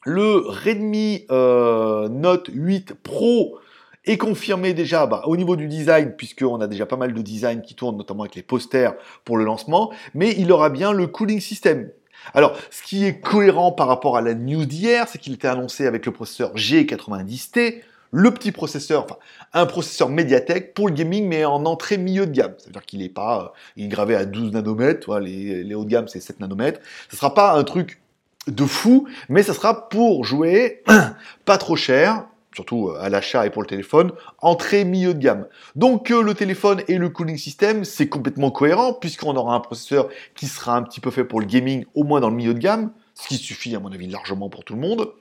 Le 0.05 0.38
Redmi 0.48 1.25
euh, 1.29 2.07
Note 2.07 2.50
8 2.53 2.93
Pro 2.93 3.59
est 4.05 4.17
confirmé 4.17 4.74
déjà 4.74 5.05
bah, 5.05 5.24
au 5.25 5.36
niveau 5.36 5.55
du 5.55 5.67
design, 5.67 6.15
puisqu'on 6.15 6.62
a 6.62 6.67
déjà 6.67 6.86
pas 6.86 6.95
mal 6.95 7.13
de 7.13 7.21
design 7.21 7.62
qui 7.62 7.75
tournent, 7.75 7.98
notamment 7.98 8.24
avec 8.24 8.36
les 8.36 8.43
posters 8.43 8.93
pour 9.25 9.38
le 9.38 9.43
lancement, 9.43 9.91
mais 10.13 10.33
il 10.38 10.51
aura 10.51 10.69
bien 10.69 10.93
le 10.93 11.07
cooling 11.07 11.41
system 11.41 11.91
alors, 12.33 12.57
ce 12.69 12.83
qui 12.83 13.05
est 13.05 13.19
cohérent 13.19 13.71
par 13.71 13.88
rapport 13.88 14.17
à 14.17 14.21
la 14.21 14.33
news 14.33 14.65
d'hier, 14.65 15.07
c'est 15.07 15.17
qu'il 15.17 15.33
était 15.33 15.47
annoncé 15.47 15.88
avec 15.88 16.05
le 16.05 16.11
processeur 16.11 16.55
G90T, 16.55 17.81
le 18.11 18.33
petit 18.33 18.51
processeur, 18.51 19.03
enfin 19.03 19.17
un 19.53 19.65
processeur 19.65 20.09
Mediatek 20.09 20.73
pour 20.73 20.88
le 20.88 20.93
gaming, 20.93 21.27
mais 21.27 21.45
en 21.45 21.65
entrée 21.65 21.97
milieu 21.97 22.25
de 22.25 22.31
gamme. 22.31 22.55
C'est-à-dire 22.57 22.85
qu'il 22.85 23.01
est 23.01 23.09
pas, 23.09 23.43
euh, 23.43 23.47
il 23.75 23.85
est 23.85 23.89
gravé 23.89 24.15
à 24.15 24.25
12 24.25 24.51
nanomètres, 24.51 25.19
les, 25.19 25.63
les 25.63 25.75
hauts 25.75 25.85
de 25.85 25.89
gamme 25.89 26.07
c'est 26.07 26.19
7 26.19 26.39
nanomètres. 26.39 26.79
Ce 27.09 27.15
sera 27.15 27.33
pas 27.33 27.53
un 27.53 27.63
truc 27.63 28.01
de 28.47 28.65
fou, 28.65 29.07
mais 29.27 29.43
ça 29.43 29.53
sera 29.53 29.89
pour 29.89 30.25
jouer 30.25 30.83
pas 31.45 31.57
trop 31.57 31.75
cher, 31.75 32.25
surtout 32.53 32.89
euh, 32.89 32.99
à 32.99 33.09
l'achat 33.09 33.45
et 33.45 33.49
pour 33.49 33.61
le 33.61 33.67
téléphone, 33.67 34.11
entrée 34.39 34.85
milieu 34.85 35.13
de 35.13 35.19
gamme. 35.19 35.47
Donc 35.75 36.11
euh, 36.11 36.21
le 36.21 36.33
téléphone 36.33 36.81
et 36.87 36.97
le 36.97 37.09
cooling 37.09 37.37
system, 37.37 37.83
c'est 37.85 38.09
complètement 38.09 38.51
cohérent 38.51 38.93
puisqu'on 38.93 39.35
aura 39.35 39.55
un 39.55 39.59
processeur 39.59 40.09
qui 40.35 40.47
sera 40.47 40.75
un 40.75 40.83
petit 40.83 40.99
peu 40.99 41.11
fait 41.11 41.23
pour 41.23 41.39
le 41.39 41.45
gaming, 41.45 41.85
au 41.93 42.03
moins 42.03 42.19
dans 42.19 42.29
le 42.29 42.35
milieu 42.35 42.53
de 42.53 42.59
gamme, 42.59 42.91
ce 43.13 43.27
qui 43.27 43.35
suffit 43.35 43.75
à 43.75 43.79
mon 43.79 43.91
avis 43.91 44.07
largement 44.07 44.49
pour 44.49 44.63
tout 44.63 44.73
le 44.73 44.81
monde, 44.81 45.11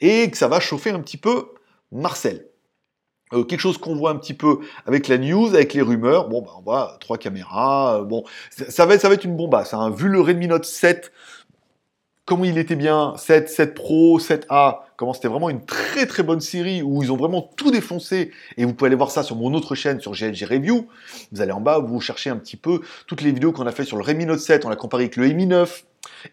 et 0.00 0.30
que 0.30 0.36
ça 0.36 0.48
va 0.48 0.60
chauffer 0.60 0.90
un 0.90 1.00
petit 1.00 1.16
peu 1.16 1.48
Marcel. 1.92 2.46
Euh, 3.32 3.42
quelque 3.42 3.60
chose 3.60 3.78
qu'on 3.78 3.96
voit 3.96 4.10
un 4.10 4.16
petit 4.16 4.34
peu 4.34 4.60
avec 4.86 5.08
la 5.08 5.18
news, 5.18 5.48
avec 5.48 5.74
les 5.74 5.82
rumeurs. 5.82 6.28
Bon, 6.28 6.42
bah, 6.42 6.52
on 6.58 6.62
voit 6.62 6.96
trois 7.00 7.18
caméras. 7.18 8.02
bon, 8.02 8.22
ça, 8.50 8.86
va, 8.86 8.96
ça 9.00 9.12
être 9.12 9.24
une 9.24 9.36
bombasse. 9.36 9.74
Hein. 9.74 9.90
Vu 9.90 10.08
le 10.08 10.20
Redmi 10.20 10.46
Note 10.46 10.64
7, 10.64 11.10
comment 12.26 12.44
il 12.44 12.58
était 12.58 12.76
bien, 12.76 13.14
7, 13.16 13.48
7 13.48 13.74
Pro, 13.74 14.18
7A, 14.18 14.80
comment 14.96 15.14
c'était 15.14 15.28
vraiment 15.28 15.48
une 15.48 15.64
très 15.64 16.06
très 16.06 16.24
bonne 16.24 16.40
série 16.40 16.82
où 16.82 17.02
ils 17.02 17.10
ont 17.10 17.16
vraiment 17.16 17.40
tout 17.56 17.70
défoncé. 17.70 18.32
Et 18.56 18.64
vous 18.64 18.74
pouvez 18.74 18.88
aller 18.88 18.96
voir 18.96 19.10
ça 19.10 19.22
sur 19.22 19.36
mon 19.36 19.54
autre 19.54 19.74
chaîne, 19.74 20.00
sur 20.00 20.12
GLG 20.12 20.44
Review. 20.44 20.88
Vous 21.32 21.40
allez 21.40 21.52
en 21.52 21.60
bas, 21.60 21.78
vous 21.78 22.00
cherchez 22.00 22.28
un 22.28 22.36
petit 22.36 22.56
peu 22.56 22.80
toutes 23.06 23.22
les 23.22 23.30
vidéos 23.30 23.52
qu'on 23.52 23.66
a 23.66 23.72
fait 23.72 23.84
sur 23.84 23.96
le 23.96 24.02
Redmi 24.02 24.26
Note 24.26 24.40
7. 24.40 24.66
On 24.66 24.68
l'a 24.68 24.76
comparé 24.76 25.04
avec 25.04 25.16
le 25.16 25.28
Mi 25.28 25.46
9 25.46 25.84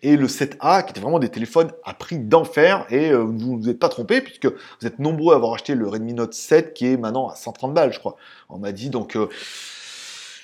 et 0.01 0.17
le 0.17 0.27
7A, 0.27 0.83
qui 0.83 0.91
étaient 0.91 0.99
vraiment 0.99 1.19
des 1.19 1.29
téléphones 1.29 1.71
à 1.83 1.93
prix 1.93 2.17
d'enfer. 2.17 2.85
Et 2.89 3.11
euh, 3.11 3.19
vous 3.19 3.57
ne 3.57 3.61
vous 3.61 3.69
êtes 3.69 3.79
pas 3.79 3.89
trompé, 3.89 4.21
puisque 4.21 4.47
vous 4.47 4.87
êtes 4.87 4.97
nombreux 4.97 5.33
à 5.33 5.37
avoir 5.37 5.53
acheté 5.53 5.75
le 5.75 5.87
Redmi 5.87 6.13
Note 6.15 6.33
7, 6.33 6.73
qui 6.73 6.87
est 6.87 6.97
maintenant 6.97 7.29
à 7.29 7.35
130 7.35 7.73
balles, 7.73 7.93
je 7.93 7.99
crois. 7.99 8.15
On 8.49 8.57
m'a 8.57 8.71
dit, 8.71 8.89
donc 8.89 9.15
euh, 9.15 9.29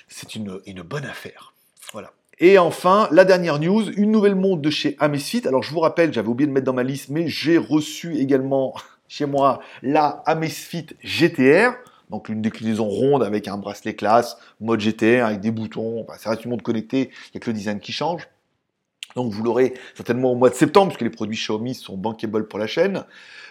c'est 0.08 0.36
une, 0.36 0.60
une 0.66 0.82
bonne 0.82 1.04
affaire. 1.04 1.54
Et 2.42 2.56
enfin, 2.56 3.06
la 3.10 3.26
dernière 3.26 3.58
news, 3.58 3.90
une 3.98 4.10
nouvelle 4.10 4.34
montre 4.34 4.62
de 4.62 4.70
chez 4.70 4.96
Amazfit. 4.98 5.46
Alors 5.46 5.62
je 5.62 5.70
vous 5.72 5.80
rappelle, 5.80 6.10
j'avais 6.10 6.28
oublié 6.28 6.46
de 6.46 6.52
mettre 6.52 6.64
dans 6.64 6.72
ma 6.72 6.82
liste, 6.82 7.10
mais 7.10 7.28
j'ai 7.28 7.58
reçu 7.58 8.16
également 8.16 8.74
chez 9.08 9.26
moi 9.26 9.60
la 9.82 10.22
Amazfit 10.24 10.86
GTR. 11.04 11.72
Donc 12.08 12.30
une 12.30 12.40
déclinaison 12.40 12.88
ronde 12.88 13.22
avec 13.22 13.46
un 13.46 13.58
bracelet 13.58 13.94
classe, 13.94 14.38
mode 14.58 14.80
GTR 14.80 15.26
avec 15.26 15.40
des 15.40 15.50
boutons. 15.50 16.00
Enfin, 16.00 16.14
ça 16.18 16.30
reste 16.30 16.46
une 16.46 16.52
montre 16.52 16.62
connectée, 16.62 17.10
il 17.12 17.30
n'y 17.34 17.36
a 17.36 17.40
que 17.40 17.50
le 17.50 17.54
design 17.54 17.78
qui 17.78 17.92
change. 17.92 18.26
Donc 19.16 19.32
vous 19.32 19.42
l'aurez 19.42 19.74
certainement 19.94 20.32
au 20.32 20.34
mois 20.34 20.48
de 20.48 20.54
septembre, 20.54 20.88
puisque 20.88 21.02
les 21.02 21.10
produits 21.10 21.36
Xiaomi 21.36 21.74
sont 21.74 21.98
bankable 21.98 22.48
pour 22.48 22.58
la 22.58 22.66
chaîne. 22.66 23.04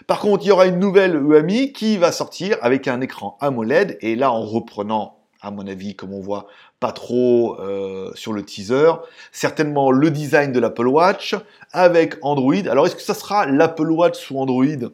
Par 0.08 0.18
contre, 0.18 0.44
il 0.44 0.48
y 0.48 0.50
aura 0.50 0.66
une 0.66 0.80
nouvelle 0.80 1.14
EMI 1.14 1.72
qui 1.72 1.96
va 1.96 2.10
sortir 2.10 2.56
avec 2.60 2.88
un 2.88 3.00
écran 3.00 3.36
AMOLED. 3.40 3.98
Et 4.00 4.16
là, 4.16 4.32
en 4.32 4.40
reprenant 4.40 5.20
à 5.42 5.50
mon 5.50 5.66
avis, 5.66 5.94
comme 5.94 6.12
on 6.12 6.20
voit 6.20 6.46
pas 6.80 6.92
trop 6.92 7.60
euh, 7.60 8.10
sur 8.14 8.32
le 8.32 8.42
teaser. 8.42 8.92
Certainement 9.32 9.92
le 9.92 10.10
design 10.10 10.50
de 10.50 10.58
l'Apple 10.58 10.86
Watch 10.86 11.36
avec 11.72 12.16
Android. 12.22 12.66
Alors 12.68 12.86
est-ce 12.86 12.96
que 12.96 13.02
ça 13.02 13.14
sera 13.14 13.46
l'Apple 13.46 13.90
Watch 13.90 14.18
sous 14.18 14.38
Android? 14.38 14.90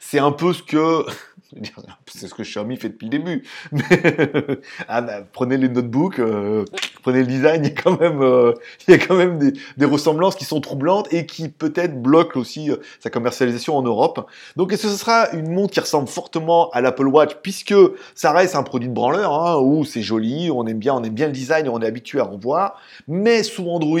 C'est 0.00 0.18
un 0.18 0.32
peu 0.32 0.52
ce 0.52 0.62
que 0.62 1.06
c'est 2.06 2.28
ce 2.28 2.34
que 2.34 2.42
Xiaomi 2.42 2.76
fait 2.76 2.90
depuis 2.90 3.06
le 3.06 3.10
début. 3.10 3.44
Mais 3.72 4.60
ah 4.88 5.02
prenez 5.32 5.56
les 5.56 5.68
notebooks, 5.68 6.18
euh, 6.18 6.64
prenez 7.02 7.20
le 7.20 7.26
design, 7.26 7.64
il 7.64 7.68
y 7.68 7.72
a 7.72 7.82
quand 7.82 7.98
même, 7.98 8.20
euh, 8.22 8.52
il 8.86 8.92
y 8.92 8.94
a 8.94 8.98
quand 8.98 9.16
même 9.16 9.38
des, 9.38 9.52
des, 9.76 9.84
ressemblances 9.86 10.36
qui 10.36 10.44
sont 10.44 10.60
troublantes 10.60 11.12
et 11.12 11.26
qui 11.26 11.48
peut-être 11.48 12.02
bloquent 12.02 12.38
aussi 12.38 12.70
euh, 12.70 12.76
sa 13.00 13.08
commercialisation 13.10 13.76
en 13.76 13.82
Europe. 13.82 14.28
Donc 14.56 14.72
est-ce 14.72 14.82
que 14.82 14.88
ce 14.88 14.96
sera 14.96 15.30
une 15.30 15.50
montre 15.50 15.72
qui 15.72 15.80
ressemble 15.80 16.08
fortement 16.08 16.70
à 16.70 16.80
l'Apple 16.80 17.06
Watch 17.06 17.36
puisque 17.42 17.74
ça 18.14 18.32
reste 18.32 18.54
un 18.54 18.62
produit 18.62 18.88
de 18.88 18.94
branleur, 18.94 19.32
hein, 19.32 19.58
où 19.58 19.84
c'est 19.84 20.02
joli, 20.02 20.50
on 20.50 20.66
aime 20.66 20.78
bien, 20.78 20.94
on 20.94 21.02
aime 21.02 21.14
bien 21.14 21.26
le 21.26 21.32
design, 21.32 21.68
on 21.68 21.80
est 21.80 21.86
habitué 21.86 22.20
à 22.20 22.26
en 22.26 22.36
voir, 22.36 22.80
mais 23.06 23.42
sous 23.42 23.68
Android 23.68 23.98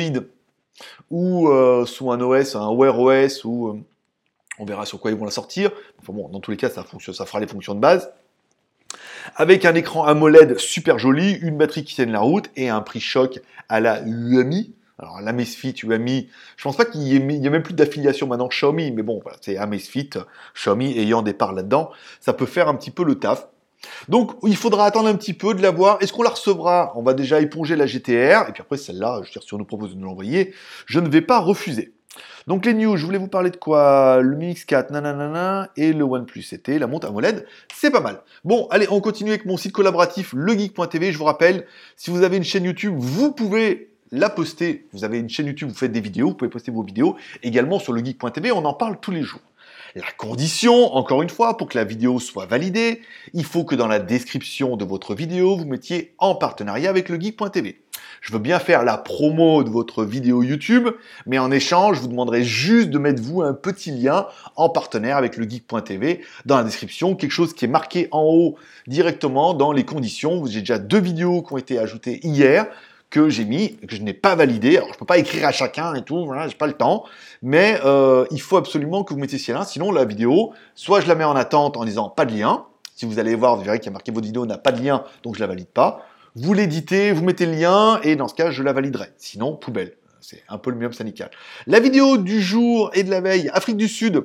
ou 1.10 1.48
sous 1.86 2.10
un 2.12 2.20
OS, 2.20 2.54
un 2.54 2.70
Wear 2.70 2.98
OS 2.98 3.44
ou 3.44 3.82
on 4.58 4.64
verra 4.64 4.86
sur 4.86 5.00
quoi 5.00 5.10
ils 5.10 5.16
vont 5.16 5.24
la 5.24 5.30
sortir. 5.30 5.70
Bon, 6.06 6.28
dans 6.28 6.40
tous 6.40 6.50
les 6.50 6.56
cas, 6.56 6.68
ça, 6.68 6.84
fera 6.84 7.40
les 7.40 7.46
fonctions 7.46 7.74
de 7.74 7.80
base. 7.80 8.12
Avec 9.36 9.64
un 9.64 9.74
écran 9.74 10.04
AMOLED 10.04 10.58
super 10.58 10.98
joli, 10.98 11.34
une 11.34 11.58
batterie 11.58 11.84
qui 11.84 11.94
tienne 11.94 12.12
la 12.12 12.20
route 12.20 12.50
et 12.56 12.68
un 12.68 12.80
prix 12.80 13.00
choc 13.00 13.40
à 13.68 13.80
la 13.80 14.02
UMI. 14.02 14.74
Alors 14.98 15.20
l'Amazfit, 15.20 15.74
UMI, 15.84 16.28
je 16.56 16.64
pense 16.64 16.76
pas 16.76 16.84
qu'il 16.84 17.02
y, 17.02 17.14
ait, 17.14 17.50
même 17.50 17.62
plus 17.62 17.74
d'affiliation 17.74 18.26
maintenant 18.26 18.48
Xiaomi, 18.48 18.90
mais 18.90 19.02
bon, 19.02 19.20
voilà, 19.22 19.38
c'est 19.40 19.56
Amazfit, 19.56 20.10
Xiaomi 20.54 20.98
ayant 20.98 21.22
des 21.22 21.34
parts 21.34 21.52
là-dedans, 21.52 21.90
ça 22.20 22.32
peut 22.32 22.46
faire 22.46 22.68
un 22.68 22.74
petit 22.74 22.90
peu 22.90 23.04
le 23.04 23.16
taf. 23.16 23.46
Donc 24.08 24.32
il 24.42 24.56
faudra 24.56 24.86
attendre 24.86 25.08
un 25.08 25.14
petit 25.14 25.34
peu 25.34 25.54
de 25.54 25.62
la 25.62 25.70
voir. 25.70 25.98
Est-ce 26.00 26.12
qu'on 26.12 26.24
la 26.24 26.30
recevra? 26.30 26.92
On 26.96 27.02
va 27.02 27.14
déjà 27.14 27.40
éponger 27.40 27.76
la 27.76 27.86
GTR, 27.86 28.48
et 28.48 28.52
puis 28.52 28.60
après 28.60 28.76
celle-là, 28.76 29.20
je 29.22 29.28
veux 29.28 29.32
dire, 29.32 29.42
si 29.44 29.54
on 29.54 29.58
nous 29.58 29.64
propose 29.64 29.94
de 29.94 30.00
nous 30.00 30.06
l'envoyer, 30.06 30.52
je 30.86 30.98
ne 30.98 31.08
vais 31.08 31.22
pas 31.22 31.38
refuser. 31.38 31.92
Donc 32.46 32.64
les 32.66 32.74
news, 32.74 32.96
je 32.96 33.04
voulais 33.04 33.18
vous 33.18 33.28
parler 33.28 33.50
de 33.50 33.56
quoi? 33.56 34.20
Le 34.22 34.36
Mi 34.36 34.52
X4, 34.52 34.92
nanana, 34.92 35.70
et 35.76 35.92
le 35.92 36.04
OnePlus 36.04 36.42
CT, 36.42 36.78
la 36.78 36.86
montre 36.86 37.08
AMOLED, 37.08 37.46
c'est 37.74 37.90
pas 37.90 38.00
mal. 38.00 38.22
Bon, 38.44 38.66
allez, 38.70 38.86
on 38.90 39.00
continue 39.00 39.30
avec 39.30 39.44
mon 39.44 39.56
site 39.56 39.72
collaboratif, 39.72 40.32
legeek.tv. 40.34 41.12
Je 41.12 41.18
vous 41.18 41.24
rappelle, 41.24 41.66
si 41.96 42.10
vous 42.10 42.22
avez 42.22 42.36
une 42.36 42.44
chaîne 42.44 42.64
YouTube, 42.64 42.94
vous 42.96 43.32
pouvez 43.32 43.90
la 44.10 44.30
poster. 44.30 44.86
Vous 44.92 45.04
avez 45.04 45.18
une 45.18 45.28
chaîne 45.28 45.46
YouTube, 45.46 45.68
vous 45.68 45.74
faites 45.74 45.92
des 45.92 46.00
vidéos, 46.00 46.28
vous 46.28 46.34
pouvez 46.34 46.50
poster 46.50 46.70
vos 46.70 46.82
vidéos 46.82 47.16
également 47.42 47.78
sur 47.78 47.92
legeek.tv, 47.92 48.52
on 48.52 48.64
en 48.64 48.74
parle 48.74 48.98
tous 49.00 49.10
les 49.10 49.22
jours. 49.22 49.40
La 49.94 50.10
condition, 50.16 50.94
encore 50.94 51.22
une 51.22 51.30
fois, 51.30 51.56
pour 51.56 51.68
que 51.68 51.78
la 51.78 51.84
vidéo 51.84 52.20
soit 52.20 52.46
validée, 52.46 53.00
il 53.32 53.44
faut 53.44 53.64
que 53.64 53.74
dans 53.74 53.86
la 53.86 53.98
description 53.98 54.76
de 54.76 54.84
votre 54.84 55.14
vidéo, 55.14 55.56
vous 55.56 55.64
mettiez 55.64 56.14
en 56.18 56.34
partenariat 56.34 56.90
avec 56.90 57.08
le 57.08 57.18
geek.tv. 57.18 57.80
Je 58.20 58.32
veux 58.32 58.38
bien 58.38 58.58
faire 58.58 58.84
la 58.84 58.98
promo 58.98 59.62
de 59.62 59.70
votre 59.70 60.04
vidéo 60.04 60.42
YouTube, 60.42 60.88
mais 61.26 61.38
en 61.38 61.50
échange, 61.50 61.96
je 61.96 62.02
vous 62.02 62.08
demanderai 62.08 62.42
juste 62.42 62.90
de 62.90 62.98
mettre 62.98 63.22
vous 63.22 63.42
un 63.42 63.54
petit 63.54 63.90
lien 63.90 64.26
en 64.56 64.68
partenaire 64.68 65.16
avec 65.16 65.36
le 65.36 65.48
geek.tv 65.48 66.20
dans 66.46 66.56
la 66.56 66.64
description, 66.64 67.14
quelque 67.14 67.32
chose 67.32 67.54
qui 67.54 67.64
est 67.64 67.68
marqué 67.68 68.08
en 68.10 68.22
haut 68.22 68.56
directement 68.86 69.54
dans 69.54 69.72
les 69.72 69.84
conditions. 69.84 70.44
J'ai 70.46 70.60
déjà 70.60 70.78
deux 70.78 71.00
vidéos 71.00 71.42
qui 71.42 71.52
ont 71.52 71.58
été 71.58 71.78
ajoutées 71.78 72.20
hier 72.26 72.66
que 73.10 73.30
j'ai 73.30 73.44
mis, 73.44 73.76
que 73.76 73.96
je 73.96 74.02
n'ai 74.02 74.12
pas 74.12 74.34
validé. 74.34 74.76
Alors, 74.76 74.92
je 74.92 74.98
peux 74.98 75.06
pas 75.06 75.18
écrire 75.18 75.46
à 75.46 75.52
chacun 75.52 75.94
et 75.94 76.02
tout, 76.02 76.26
voilà, 76.26 76.46
j'ai 76.48 76.56
pas 76.56 76.66
le 76.66 76.74
temps. 76.74 77.04
Mais 77.42 77.80
euh, 77.84 78.26
il 78.30 78.40
faut 78.40 78.56
absolument 78.56 79.04
que 79.04 79.14
vous 79.14 79.20
mettiez 79.20 79.38
ce 79.38 79.52
lien, 79.52 79.64
sinon 79.64 79.92
la 79.92 80.04
vidéo, 80.04 80.52
soit 80.74 81.00
je 81.00 81.08
la 81.08 81.14
mets 81.14 81.24
en 81.24 81.36
attente 81.36 81.76
en 81.76 81.84
disant 81.84 82.10
pas 82.10 82.26
de 82.26 82.34
lien. 82.34 82.66
Si 82.94 83.06
vous 83.06 83.18
allez 83.18 83.34
voir, 83.34 83.56
vous 83.56 83.62
verrez 83.62 83.78
qu'il 83.78 83.86
y 83.86 83.90
a 83.90 83.92
marqué 83.92 84.10
votre 84.10 84.26
vidéo 84.26 84.44
n'a 84.44 84.58
pas 84.58 84.72
de 84.72 84.82
lien, 84.82 85.04
donc 85.22 85.36
je 85.36 85.40
la 85.40 85.46
valide 85.46 85.68
pas 85.68 86.04
vous 86.40 86.54
l'éditez, 86.54 87.12
vous 87.12 87.24
mettez 87.24 87.46
le 87.46 87.52
lien, 87.52 88.00
et 88.02 88.16
dans 88.16 88.28
ce 88.28 88.34
cas, 88.34 88.50
je 88.50 88.62
la 88.62 88.72
validerai. 88.72 89.08
Sinon, 89.16 89.56
poubelle. 89.56 89.96
C'est 90.20 90.42
un 90.48 90.58
peu 90.58 90.70
le 90.70 90.76
minimum 90.76 90.92
syndical. 90.92 91.30
La 91.66 91.80
vidéo 91.80 92.18
du 92.18 92.40
jour 92.40 92.90
et 92.94 93.02
de 93.02 93.10
la 93.10 93.20
veille, 93.20 93.50
Afrique 93.52 93.76
du 93.76 93.88
Sud, 93.88 94.24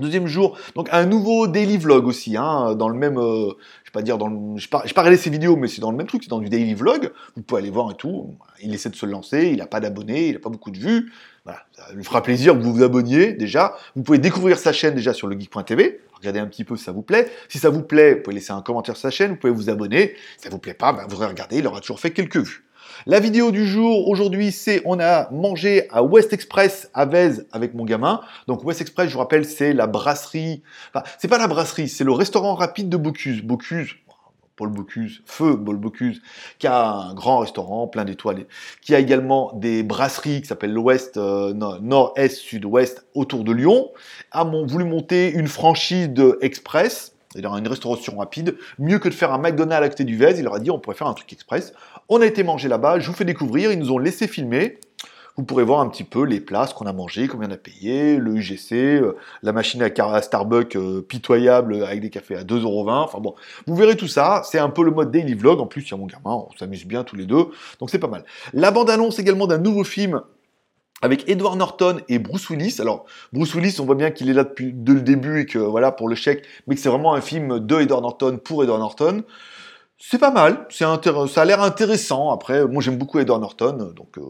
Deuxième 0.00 0.26
jour, 0.26 0.58
donc 0.74 0.88
un 0.90 1.06
nouveau 1.06 1.46
daily 1.46 1.78
vlog 1.78 2.08
aussi, 2.08 2.36
hein, 2.36 2.74
dans 2.74 2.88
le 2.88 2.98
même, 2.98 3.16
euh, 3.16 3.52
je 3.84 3.90
vais 3.90 3.92
pas 3.92 4.02
dire 4.02 4.18
dans 4.18 4.26
le, 4.26 4.58
je 4.58 4.68
pas, 4.68 4.80
pas 4.80 5.02
regardé 5.02 5.16
ses 5.16 5.30
vidéos, 5.30 5.54
mais 5.54 5.68
c'est 5.68 5.80
dans 5.80 5.92
le 5.92 5.96
même 5.96 6.08
truc, 6.08 6.24
c'est 6.24 6.30
dans 6.30 6.40
du 6.40 6.48
daily 6.48 6.74
vlog. 6.74 7.12
Vous 7.36 7.42
pouvez 7.42 7.60
aller 7.60 7.70
voir 7.70 7.92
et 7.92 7.94
tout. 7.94 8.34
Il 8.60 8.74
essaie 8.74 8.88
de 8.88 8.96
se 8.96 9.06
lancer, 9.06 9.50
il 9.50 9.58
n'a 9.58 9.68
pas 9.68 9.78
d'abonnés, 9.78 10.26
il 10.26 10.32
n'a 10.32 10.40
pas 10.40 10.50
beaucoup 10.50 10.72
de 10.72 10.78
vues. 10.78 11.12
Voilà, 11.44 11.60
ça 11.76 11.92
lui 11.94 12.02
fera 12.02 12.24
plaisir 12.24 12.54
que 12.54 12.58
vous 12.58 12.74
vous 12.74 12.82
abonniez 12.82 13.34
déjà. 13.34 13.76
Vous 13.94 14.02
pouvez 14.02 14.18
découvrir 14.18 14.58
sa 14.58 14.72
chaîne 14.72 14.96
déjà 14.96 15.12
sur 15.12 15.28
le 15.28 15.38
geek.tv. 15.38 16.00
Regardez 16.24 16.40
un 16.40 16.46
petit 16.46 16.64
peu 16.64 16.74
si 16.74 16.84
ça 16.84 16.92
vous 16.92 17.02
plaît. 17.02 17.30
Si 17.50 17.58
ça 17.58 17.68
vous 17.68 17.82
plaît, 17.82 18.14
vous 18.14 18.22
pouvez 18.22 18.36
laisser 18.36 18.52
un 18.52 18.62
commentaire 18.62 18.96
sur 18.96 19.02
sa 19.02 19.10
chaîne, 19.10 19.32
vous 19.32 19.36
pouvez 19.36 19.52
vous 19.52 19.68
abonner. 19.68 20.14
Si 20.38 20.44
ça 20.44 20.48
vous 20.48 20.58
plaît 20.58 20.72
pas, 20.72 20.94
ben, 20.94 21.04
vous 21.06 21.18
regardez, 21.18 21.58
il 21.58 21.66
aura 21.66 21.80
toujours 21.80 22.00
fait 22.00 22.12
quelques 22.12 22.38
vues. 22.38 22.64
La 23.04 23.20
vidéo 23.20 23.50
du 23.50 23.66
jour, 23.66 24.08
aujourd'hui, 24.08 24.50
c'est 24.50 24.80
on 24.86 24.98
a 25.00 25.30
mangé 25.30 25.86
à 25.90 26.02
West 26.02 26.32
Express 26.32 26.88
à 26.94 27.04
Vez 27.04 27.42
avec 27.52 27.74
mon 27.74 27.84
gamin. 27.84 28.22
Donc 28.46 28.64
West 28.64 28.80
Express, 28.80 29.08
je 29.08 29.12
vous 29.12 29.18
rappelle, 29.18 29.44
c'est 29.44 29.74
la 29.74 29.86
brasserie. 29.86 30.62
Enfin, 30.94 31.04
c'est 31.18 31.28
pas 31.28 31.36
la 31.36 31.46
brasserie, 31.46 31.90
c'est 31.90 32.04
le 32.04 32.12
restaurant 32.12 32.54
rapide 32.54 32.88
de 32.88 32.96
Bocuse. 32.96 33.42
Bocuse, 33.42 33.96
Paul 34.56 34.70
Bocuse, 34.70 35.22
Feu 35.26 35.56
Paul 35.56 35.76
Bocuse, 35.76 36.22
qui 36.58 36.66
a 36.66 36.86
un 36.86 37.14
grand 37.14 37.38
restaurant 37.38 37.86
plein 37.86 38.04
d'étoiles, 38.04 38.46
qui 38.80 38.94
a 38.94 38.98
également 38.98 39.52
des 39.54 39.82
brasseries 39.82 40.42
qui 40.42 40.46
s'appellent 40.46 40.72
l'Ouest, 40.72 41.16
euh, 41.16 41.52
Nord-Est, 41.52 42.36
Sud-Ouest 42.36 43.06
autour 43.14 43.44
de 43.44 43.52
Lyon, 43.52 43.90
a 44.30 44.44
voulu 44.44 44.84
monter 44.84 45.30
une 45.32 45.48
franchise 45.48 46.08
de 46.10 46.38
Express 46.40 47.14
c'est-à-dire 47.34 47.56
une 47.56 47.66
restauration 47.66 48.16
rapide, 48.16 48.56
mieux 48.78 49.00
que 49.00 49.08
de 49.08 49.14
faire 49.14 49.32
un 49.32 49.38
McDonald's 49.38 49.84
à 49.84 49.88
côté 49.88 50.04
du 50.04 50.16
Vez, 50.16 50.34
il 50.38 50.44
leur 50.44 50.54
a 50.54 50.60
dit 50.60 50.70
on 50.70 50.78
pourrait 50.78 50.94
faire 50.94 51.08
un 51.08 51.14
truc 51.14 51.32
express. 51.32 51.72
On 52.08 52.20
a 52.20 52.26
été 52.26 52.44
manger 52.44 52.68
là-bas, 52.68 53.00
je 53.00 53.08
vous 53.08 53.12
fais 53.12 53.24
découvrir, 53.24 53.72
ils 53.72 53.78
nous 53.78 53.90
ont 53.90 53.98
laissé 53.98 54.28
filmer. 54.28 54.78
Vous 55.36 55.42
pourrez 55.42 55.64
voir 55.64 55.80
un 55.80 55.88
petit 55.88 56.04
peu 56.04 56.24
les 56.24 56.40
places 56.40 56.72
qu'on 56.74 56.86
a 56.86 56.92
mangées, 56.92 57.26
combien 57.26 57.48
on 57.48 57.52
a 57.52 57.56
payé, 57.56 58.18
le 58.18 58.36
UGC, 58.36 58.72
euh, 58.72 59.16
la 59.42 59.52
machine 59.52 59.82
à, 59.82 60.22
Starbucks 60.22 60.76
euh, 60.76 61.02
pitoyable 61.02 61.82
avec 61.82 62.00
des 62.00 62.10
cafés 62.10 62.36
à 62.36 62.44
2,20€. 62.44 62.88
Enfin 62.90 63.18
bon, 63.18 63.34
vous 63.66 63.74
verrez 63.74 63.96
tout 63.96 64.06
ça. 64.06 64.42
C'est 64.44 64.60
un 64.60 64.70
peu 64.70 64.84
le 64.84 64.92
mode 64.92 65.10
daily 65.10 65.34
vlog. 65.34 65.60
En 65.60 65.66
plus, 65.66 65.82
il 65.82 65.90
y 65.90 65.94
a 65.94 65.96
mon 65.96 66.06
gamin, 66.06 66.22
on 66.26 66.50
s'amuse 66.56 66.84
bien 66.84 67.02
tous 67.02 67.16
les 67.16 67.26
deux. 67.26 67.48
Donc 67.80 67.90
c'est 67.90 67.98
pas 67.98 68.06
mal. 68.06 68.24
La 68.52 68.70
bande-annonce 68.70 69.18
également 69.18 69.48
d'un 69.48 69.58
nouveau 69.58 69.82
film 69.82 70.22
avec 71.02 71.28
Edward 71.28 71.58
Norton 71.58 72.00
et 72.08 72.20
Bruce 72.20 72.48
Willis. 72.48 72.76
Alors, 72.78 73.04
Bruce 73.32 73.54
Willis, 73.54 73.76
on 73.80 73.84
voit 73.86 73.96
bien 73.96 74.12
qu'il 74.12 74.30
est 74.30 74.34
là 74.34 74.44
depuis 74.44 74.66
le 74.72 75.00
début 75.00 75.40
et 75.40 75.46
que 75.46 75.58
voilà 75.58 75.90
pour 75.90 76.08
le 76.08 76.14
chèque, 76.14 76.44
mais 76.66 76.76
que 76.76 76.80
c'est 76.80 76.88
vraiment 76.88 77.12
un 77.12 77.20
film 77.20 77.58
de 77.58 77.80
Edward 77.80 78.02
Norton 78.02 78.38
pour 78.42 78.62
Edward 78.62 78.80
Norton. 78.80 79.24
C'est 79.98 80.18
pas 80.18 80.30
mal, 80.30 80.66
ça 80.70 80.92
a 80.94 81.44
l'air 81.44 81.60
intéressant. 81.60 82.30
Après, 82.30 82.66
moi 82.66 82.82
j'aime 82.82 82.98
beaucoup 82.98 83.18
Edward 83.18 83.40
Norton, 83.40 83.92
donc 83.94 84.16
euh, 84.18 84.22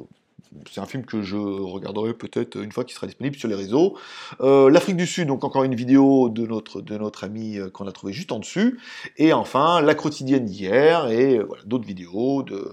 c'est 0.70 0.80
un 0.80 0.87
film 0.87 1.04
que 1.04 1.23
je 1.23 1.37
regarderai 1.37 2.14
peut-être 2.14 2.56
une 2.56 2.73
fois 2.73 2.84
qu'il 2.84 2.94
sera 2.94 3.06
disponible 3.06 3.37
sur 3.37 3.49
les 3.49 3.54
réseaux. 3.54 3.96
Euh, 4.40 4.70
L'Afrique 4.70 4.96
du 4.96 5.06
Sud, 5.06 5.28
donc 5.28 5.44
encore 5.44 5.64
une 5.64 5.75
vidéo 5.75 6.28
de 6.28 6.46
notre, 6.46 6.80
de 6.80 6.96
notre 6.96 7.25
ami 7.25 7.58
euh, 7.58 7.70
qu'on 7.70 7.87
a 7.87 7.92
trouvé 7.92 8.12
juste 8.12 8.32
en 8.32 8.38
dessus. 8.38 8.78
Et 9.16 9.32
enfin, 9.32 9.80
la 9.80 9.94
quotidienne 9.94 10.44
d'hier 10.44 11.08
et 11.08 11.38
voilà, 11.38 11.62
d'autres 11.64 11.87
vidéos 11.87 12.42
de 12.42 12.70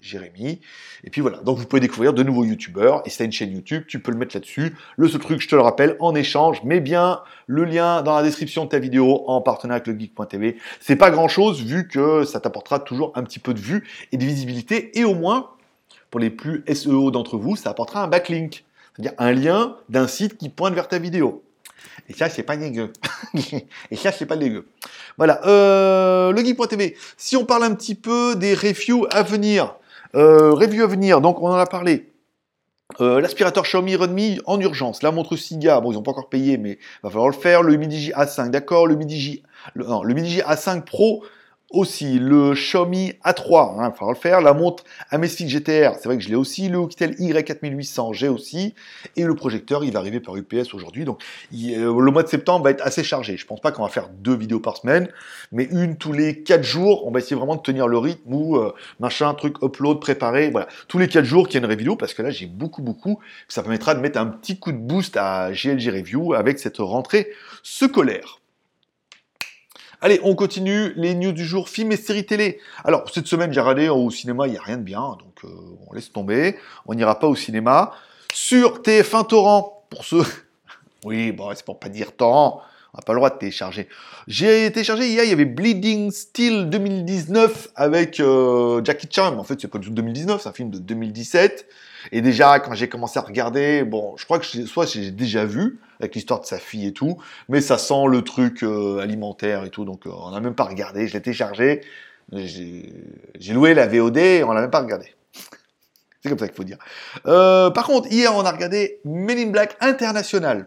Jérémy. 0.00 0.60
Et 1.04 1.10
puis 1.10 1.20
voilà, 1.20 1.38
donc 1.38 1.58
vous 1.58 1.66
pouvez 1.66 1.80
découvrir 1.80 2.12
de 2.12 2.22
nouveaux 2.22 2.44
youtubeurs, 2.44 3.02
et 3.04 3.10
c'est 3.10 3.24
une 3.24 3.32
chaîne 3.32 3.52
YouTube, 3.52 3.84
tu 3.86 4.00
peux 4.00 4.10
le 4.10 4.18
mettre 4.18 4.34
là-dessus. 4.34 4.74
Le 4.96 5.08
seul 5.08 5.20
truc, 5.20 5.40
je 5.40 5.48
te 5.48 5.54
le 5.54 5.62
rappelle, 5.62 5.96
en 6.00 6.14
échange, 6.14 6.62
mets 6.64 6.80
bien 6.80 7.20
le 7.46 7.64
lien 7.64 8.02
dans 8.02 8.16
la 8.16 8.22
description 8.22 8.64
de 8.64 8.70
ta 8.70 8.78
vidéo 8.78 9.24
en 9.26 9.40
partenariat 9.40 9.82
avec 9.82 9.86
le 9.86 9.98
geek.tv. 9.98 10.56
C'est 10.80 10.96
pas 10.96 11.10
grand 11.10 11.28
chose 11.28 11.62
vu 11.62 11.88
que 11.88 12.24
ça 12.24 12.40
t'apportera 12.40 12.80
toujours 12.80 13.12
un 13.14 13.22
petit 13.22 13.38
peu 13.38 13.54
de 13.54 13.60
vue 13.60 13.86
et 14.12 14.16
de 14.16 14.24
visibilité, 14.24 14.98
et 14.98 15.04
au 15.04 15.14
moins, 15.14 15.50
pour 16.10 16.20
les 16.20 16.30
plus 16.30 16.64
SEO 16.72 17.10
d'entre 17.10 17.36
vous, 17.36 17.56
ça 17.56 17.70
apportera 17.70 18.02
un 18.02 18.08
backlink. 18.08 18.64
C'est-à-dire 18.94 19.14
un 19.18 19.32
lien 19.32 19.76
d'un 19.88 20.08
site 20.08 20.36
qui 20.36 20.48
pointe 20.48 20.74
vers 20.74 20.88
ta 20.88 20.98
vidéo. 20.98 21.42
Et 22.08 22.12
ça, 22.12 22.28
c'est 22.28 22.42
pas 22.42 22.56
dégueu. 22.56 22.92
et 23.90 23.96
ça, 23.96 24.12
c'est 24.12 24.26
pas 24.26 24.36
dégueu. 24.36 24.66
Voilà. 25.16 25.40
Euh, 25.46 26.32
le 26.32 26.44
geek.tv. 26.44 26.96
Si 27.16 27.36
on 27.36 27.44
parle 27.44 27.64
un 27.64 27.74
petit 27.74 27.94
peu 27.94 28.34
des 28.34 28.54
reviews 28.54 29.06
à 29.10 29.22
venir, 29.22 29.76
euh, 30.14 30.52
review 30.52 30.82
à 30.82 30.86
venir, 30.86 31.20
donc 31.20 31.40
on 31.40 31.48
en 31.48 31.54
a 31.54 31.66
parlé. 31.66 32.10
Euh, 33.00 33.20
l'aspirateur 33.20 33.62
Xiaomi 33.62 33.94
Redmi 33.94 34.40
en 34.46 34.58
urgence. 34.60 35.02
La 35.02 35.12
montre 35.12 35.36
Siga, 35.36 35.80
bon 35.80 35.92
ils 35.92 35.94
n'ont 35.94 36.02
pas 36.02 36.10
encore 36.10 36.28
payé, 36.28 36.58
mais 36.58 36.78
va 37.04 37.10
falloir 37.10 37.28
le 37.28 37.34
faire. 37.34 37.62
Le 37.62 37.76
Midi 37.76 38.00
J 38.00 38.12
A5, 38.12 38.50
d'accord. 38.50 38.88
Le 38.88 38.96
Midi 38.96 39.20
J, 39.20 39.42
non, 39.76 40.02
le 40.02 40.12
Midi 40.14 40.30
J 40.30 40.40
A5 40.40 40.82
Pro 40.82 41.24
aussi 41.70 42.18
le 42.18 42.52
Xiaomi 42.54 43.12
A3, 43.24 43.74
hein, 43.74 43.74
il 43.76 43.82
va 43.82 43.92
falloir 43.92 44.10
le 44.10 44.16
faire, 44.16 44.40
la 44.40 44.52
montre 44.52 44.84
Amazfit 45.10 45.48
GTR, 45.48 45.94
c'est 45.94 46.06
vrai 46.06 46.18
que 46.18 46.24
je 46.24 46.28
l'ai 46.28 46.34
aussi, 46.34 46.68
le 46.68 46.78
Oukitel 46.78 47.12
Y4800, 47.14 48.12
j'ai 48.12 48.28
aussi, 48.28 48.74
et 49.16 49.22
le 49.22 49.34
projecteur, 49.34 49.84
il 49.84 49.92
va 49.92 50.00
arriver 50.00 50.20
par 50.20 50.36
UPS 50.36 50.74
aujourd'hui, 50.74 51.04
donc 51.04 51.22
euh, 51.54 52.00
le 52.00 52.10
mois 52.10 52.24
de 52.24 52.28
septembre 52.28 52.64
va 52.64 52.72
être 52.72 52.84
assez 52.84 53.04
chargé. 53.04 53.36
Je 53.36 53.46
pense 53.46 53.60
pas 53.60 53.70
qu'on 53.70 53.84
va 53.84 53.88
faire 53.88 54.08
deux 54.08 54.34
vidéos 54.34 54.58
par 54.58 54.76
semaine, 54.76 55.08
mais 55.52 55.64
une 55.64 55.96
tous 55.96 56.12
les 56.12 56.42
quatre 56.42 56.64
jours, 56.64 57.06
on 57.06 57.12
va 57.12 57.20
essayer 57.20 57.36
vraiment 57.36 57.56
de 57.56 57.62
tenir 57.62 57.86
le 57.86 57.98
rythme 57.98 58.34
ou 58.34 58.56
euh, 58.56 58.74
machin, 58.98 59.32
truc, 59.34 59.62
upload, 59.62 60.00
préparé, 60.00 60.50
voilà, 60.50 60.66
tous 60.88 60.98
les 60.98 61.06
quatre 61.06 61.24
jours 61.24 61.46
qu'il 61.46 61.60
y 61.60 61.64
a 61.64 61.66
une 61.66 61.72
review, 61.72 61.94
parce 61.94 62.14
que 62.14 62.22
là 62.22 62.30
j'ai 62.30 62.46
beaucoup 62.46 62.82
beaucoup, 62.82 63.20
ça 63.46 63.62
permettra 63.62 63.94
de 63.94 64.00
mettre 64.00 64.18
un 64.18 64.26
petit 64.26 64.58
coup 64.58 64.72
de 64.72 64.78
boost 64.78 65.16
à 65.16 65.52
GLG 65.52 65.90
Review 65.90 66.34
avec 66.34 66.58
cette 66.58 66.78
rentrée 66.78 67.28
scolaire. 67.62 68.39
Allez, 70.02 70.18
on 70.22 70.34
continue 70.34 70.94
les 70.96 71.14
news 71.14 71.32
du 71.32 71.44
jour, 71.44 71.68
films 71.68 71.92
et 71.92 71.98
séries 71.98 72.24
télé. 72.24 72.58
Alors, 72.84 73.04
cette 73.12 73.26
semaine, 73.26 73.52
j'ai 73.52 73.60
regardé 73.60 73.90
au 73.90 74.10
cinéma, 74.10 74.46
il 74.46 74.52
n'y 74.52 74.56
a 74.56 74.62
rien 74.62 74.78
de 74.78 74.82
bien, 74.82 75.00
donc 75.00 75.44
euh, 75.44 75.48
on 75.86 75.92
laisse 75.92 76.10
tomber. 76.10 76.56
On 76.86 76.94
n'ira 76.94 77.18
pas 77.18 77.26
au 77.26 77.36
cinéma. 77.36 77.92
Sur 78.32 78.80
TF1 78.80 79.26
Torrent, 79.26 79.84
pour 79.90 80.06
ceux... 80.06 80.24
oui, 81.04 81.32
bon, 81.32 81.50
c'est 81.54 81.66
pour 81.66 81.78
pas 81.78 81.90
dire 81.90 82.16
torrent, 82.16 82.62
on 82.94 82.98
n'a 82.98 83.02
pas 83.02 83.12
le 83.12 83.18
droit 83.18 83.28
de 83.28 83.36
télécharger. 83.36 83.88
J'ai 84.26 84.72
téléchargé 84.72 85.06
hier, 85.06 85.24
il 85.24 85.28
y 85.28 85.34
avait 85.34 85.44
Bleeding 85.44 86.10
Steel 86.10 86.70
2019 86.70 87.68
avec 87.76 88.20
euh, 88.20 88.82
Jackie 88.82 89.08
Chan. 89.10 89.36
En 89.36 89.44
fait, 89.44 89.60
c'est 89.60 89.68
pas 89.68 89.78
du 89.78 89.88
tout 89.88 89.94
2019, 89.94 90.40
c'est 90.40 90.48
un 90.48 90.52
film 90.52 90.70
de 90.70 90.78
2017. 90.78 91.66
Et 92.12 92.20
déjà, 92.20 92.60
quand 92.60 92.74
j'ai 92.74 92.88
commencé 92.88 93.18
à 93.18 93.22
regarder, 93.22 93.84
bon, 93.84 94.14
je 94.16 94.24
crois 94.24 94.38
que 94.38 94.44
soit 94.44 94.86
j'ai 94.86 95.10
déjà 95.10 95.44
vu, 95.44 95.78
avec 95.98 96.14
l'histoire 96.14 96.40
de 96.40 96.46
sa 96.46 96.58
fille 96.58 96.86
et 96.86 96.92
tout, 96.92 97.18
mais 97.48 97.60
ça 97.60 97.78
sent 97.78 98.06
le 98.08 98.22
truc 98.22 98.62
euh, 98.62 98.98
alimentaire 98.98 99.64
et 99.64 99.70
tout, 99.70 99.84
donc 99.84 100.06
euh, 100.06 100.10
on 100.12 100.30
n'a 100.30 100.40
même 100.40 100.54
pas 100.54 100.64
regardé, 100.64 101.06
je 101.06 101.12
l'ai 101.12 101.20
téléchargé, 101.20 101.82
j'ai 102.32 103.52
loué 103.52 103.74
la 103.74 103.86
VOD, 103.86 104.16
et 104.16 104.44
on 104.44 104.52
l'a 104.52 104.62
même 104.62 104.70
pas 104.70 104.80
regardé. 104.80 105.14
C'est 106.22 106.28
comme 106.28 106.38
ça 106.38 106.48
qu'il 106.48 106.56
faut 106.56 106.64
dire. 106.64 106.78
Euh, 107.26 107.70
par 107.70 107.86
contre, 107.86 108.10
hier, 108.12 108.34
on 108.34 108.44
a 108.44 108.52
regardé 108.52 109.00
Men 109.04 109.38
in 109.38 109.50
Black 109.50 109.76
International. 109.80 110.66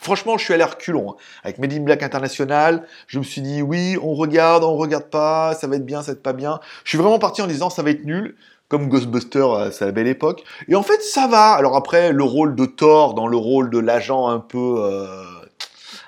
Franchement, 0.00 0.36
je 0.38 0.44
suis 0.44 0.54
allé 0.54 0.64
reculons. 0.64 1.12
Hein. 1.12 1.16
Avec 1.44 1.58
Made 1.58 1.72
in 1.72 1.80
Black 1.80 2.02
International, 2.02 2.86
je 3.06 3.18
me 3.18 3.24
suis 3.24 3.40
dit, 3.40 3.62
oui, 3.62 3.96
on 4.02 4.14
regarde, 4.14 4.64
on 4.64 4.76
regarde 4.76 5.08
pas, 5.08 5.54
ça 5.54 5.66
va 5.66 5.76
être 5.76 5.86
bien, 5.86 6.02
ça 6.02 6.08
va 6.08 6.12
être 6.12 6.22
pas 6.22 6.32
bien. 6.32 6.60
Je 6.84 6.90
suis 6.90 6.98
vraiment 6.98 7.18
parti 7.18 7.42
en 7.42 7.46
disant, 7.46 7.70
ça 7.70 7.82
va 7.82 7.90
être 7.90 8.04
nul 8.04 8.36
comme 8.68 8.88
Ghostbuster, 8.88 9.46
c'est 9.70 9.84
la 9.84 9.92
belle 9.92 10.08
époque. 10.08 10.42
Et 10.68 10.74
en 10.74 10.82
fait, 10.82 11.00
ça 11.02 11.26
va. 11.28 11.52
Alors 11.52 11.76
après, 11.76 12.12
le 12.12 12.24
rôle 12.24 12.54
de 12.54 12.66
Thor 12.66 13.14
dans 13.14 13.28
le 13.28 13.36
rôle 13.36 13.70
de 13.70 13.78
l'agent 13.78 14.28
un 14.28 14.40
peu, 14.40 14.76
euh, 14.78 15.24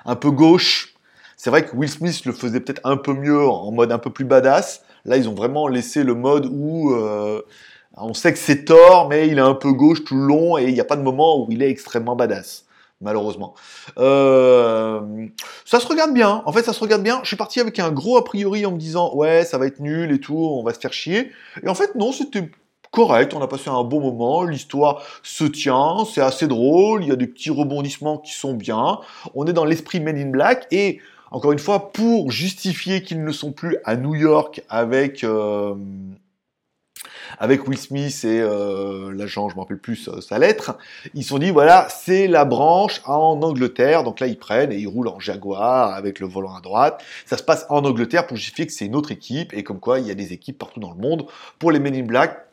un 0.05 0.15
peu 0.15 0.31
gauche, 0.31 0.93
c'est 1.37 1.49
vrai 1.49 1.65
que 1.65 1.75
Will 1.75 1.89
Smith 1.89 2.25
le 2.25 2.33
faisait 2.33 2.59
peut-être 2.59 2.81
un 2.83 2.97
peu 2.97 3.13
mieux 3.13 3.47
en 3.47 3.71
mode 3.71 3.91
un 3.91 3.97
peu 3.97 4.09
plus 4.09 4.25
badass. 4.25 4.81
Là, 5.05 5.15
ils 5.15 5.29
ont 5.29 5.35
vraiment 5.35 5.67
laissé 5.67 6.03
le 6.03 6.13
mode 6.13 6.49
où 6.51 6.93
euh, 6.93 7.41
on 7.95 8.13
sait 8.13 8.33
que 8.33 8.39
c'est 8.39 8.65
Thor, 8.65 9.07
mais 9.09 9.27
il 9.29 9.37
est 9.37 9.41
un 9.41 9.55
peu 9.55 9.71
gauche 9.71 10.03
tout 10.03 10.15
le 10.15 10.25
long 10.25 10.57
et 10.57 10.65
il 10.65 10.73
n'y 10.73 10.81
a 10.81 10.85
pas 10.85 10.97
de 10.97 11.01
moment 11.01 11.41
où 11.41 11.47
il 11.49 11.63
est 11.63 11.69
extrêmement 11.69 12.15
badass 12.15 12.65
malheureusement. 13.01 13.53
Euh, 13.97 15.27
ça 15.65 15.79
se 15.79 15.87
regarde 15.87 16.13
bien. 16.13 16.41
En 16.45 16.51
fait, 16.51 16.63
ça 16.63 16.73
se 16.73 16.79
regarde 16.79 17.03
bien. 17.03 17.19
Je 17.23 17.27
suis 17.27 17.37
parti 17.37 17.59
avec 17.59 17.79
un 17.79 17.91
gros 17.91 18.17
a 18.17 18.23
priori 18.23 18.65
en 18.65 18.71
me 18.71 18.77
disant 18.77 19.13
ouais, 19.15 19.45
ça 19.45 19.57
va 19.57 19.67
être 19.67 19.79
nul 19.79 20.11
et 20.11 20.19
tout, 20.19 20.37
on 20.37 20.63
va 20.63 20.73
se 20.73 20.79
faire 20.79 20.93
chier. 20.93 21.31
Et 21.63 21.69
en 21.69 21.75
fait, 21.75 21.95
non, 21.95 22.11
c'était 22.11 22.49
correct. 22.91 23.33
On 23.33 23.41
a 23.41 23.47
passé 23.47 23.69
un 23.69 23.83
bon 23.83 24.01
moment. 24.01 24.43
L'histoire 24.43 25.03
se 25.23 25.43
tient, 25.43 26.05
c'est 26.11 26.21
assez 26.21 26.47
drôle. 26.47 27.03
Il 27.03 27.09
y 27.09 27.11
a 27.11 27.15
des 27.15 27.27
petits 27.27 27.51
rebondissements 27.51 28.17
qui 28.17 28.33
sont 28.33 28.53
bien. 28.53 28.99
On 29.35 29.45
est 29.45 29.53
dans 29.53 29.65
l'esprit 29.65 29.99
Men 29.99 30.17
in 30.17 30.29
Black 30.29 30.67
et 30.71 30.99
encore 31.31 31.51
une 31.51 31.59
fois, 31.59 31.91
pour 31.91 32.31
justifier 32.31 33.03
qu'ils 33.03 33.23
ne 33.23 33.31
sont 33.31 33.51
plus 33.51 33.77
à 33.85 33.95
New 33.95 34.15
York 34.15 34.63
avec 34.67 35.23
euh, 35.23 35.75
avec 37.39 37.67
Will 37.67 37.77
Smith 37.77 38.23
et 38.23 38.39
euh, 38.41 39.13
l'agent, 39.13 39.49
je 39.49 39.55
me 39.55 39.61
rappelle 39.61 39.79
plus 39.79 40.09
sa 40.21 40.39
lettre, 40.39 40.77
ils 41.13 41.23
se 41.23 41.29
sont 41.29 41.39
dit 41.39 41.51
voilà, 41.51 41.87
c'est 41.89 42.27
la 42.27 42.45
branche 42.45 43.01
en 43.05 43.41
Angleterre, 43.41 44.03
donc 44.03 44.19
là 44.19 44.27
ils 44.27 44.37
prennent 44.37 44.71
et 44.71 44.77
ils 44.77 44.87
roulent 44.87 45.07
en 45.07 45.19
Jaguar 45.19 45.93
avec 45.93 46.19
le 46.19 46.27
volant 46.27 46.55
à 46.55 46.61
droite. 46.61 47.03
Ça 47.25 47.37
se 47.37 47.43
passe 47.43 47.65
en 47.69 47.83
Angleterre 47.85 48.27
pour 48.27 48.37
justifier 48.37 48.67
que 48.67 48.73
c'est 48.73 48.85
une 48.85 48.95
autre 48.95 49.11
équipe 49.11 49.53
et 49.53 49.63
comme 49.63 49.79
quoi 49.79 49.99
il 49.99 50.07
y 50.07 50.11
a 50.11 50.15
des 50.15 50.33
équipes 50.33 50.57
partout 50.57 50.79
dans 50.79 50.91
le 50.91 50.99
monde. 50.99 51.25
Pour 51.57 51.71
les 51.71 51.79
Men 51.79 51.95
in 51.95 52.03
Black, 52.03 52.45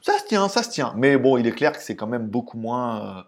ça 0.00 0.18
se 0.18 0.24
tient, 0.24 0.48
ça 0.48 0.62
se 0.62 0.70
tient. 0.70 0.92
Mais 0.96 1.16
bon, 1.16 1.36
il 1.36 1.46
est 1.46 1.52
clair 1.52 1.72
que 1.72 1.82
c'est 1.82 1.96
quand 1.96 2.06
même 2.06 2.26
beaucoup 2.26 2.58
moins. 2.58 3.24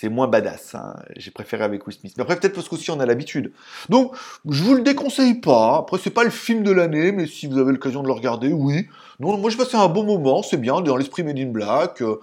C'est 0.00 0.08
moins 0.08 0.28
badass. 0.28 0.76
hein. 0.76 0.94
J'ai 1.16 1.32
préféré 1.32 1.64
avec 1.64 1.84
Will 1.86 1.96
Smith. 1.96 2.14
Mais 2.16 2.22
après, 2.22 2.36
peut-être 2.38 2.54
parce 2.54 2.68
qu'aussi 2.68 2.90
on 2.92 3.00
a 3.00 3.06
l'habitude. 3.06 3.52
Donc, 3.88 4.14
je 4.48 4.62
vous 4.62 4.74
le 4.74 4.82
déconseille 4.82 5.34
pas. 5.40 5.78
Après, 5.78 5.98
c'est 6.02 6.10
pas 6.10 6.22
le 6.22 6.30
film 6.30 6.62
de 6.62 6.70
l'année, 6.70 7.10
mais 7.10 7.26
si 7.26 7.48
vous 7.48 7.58
avez 7.58 7.72
l'occasion 7.72 8.02
de 8.02 8.06
le 8.06 8.12
regarder, 8.12 8.52
oui. 8.52 8.86
Non, 9.18 9.36
moi, 9.38 9.50
j'ai 9.50 9.56
passé 9.56 9.76
un 9.76 9.88
bon 9.88 10.04
moment. 10.04 10.44
C'est 10.44 10.56
bien, 10.56 10.80
dans 10.82 10.96
l'esprit 10.96 11.24
Made 11.24 11.38
in 11.38 11.46
Black. 11.50 12.00
euh, 12.02 12.20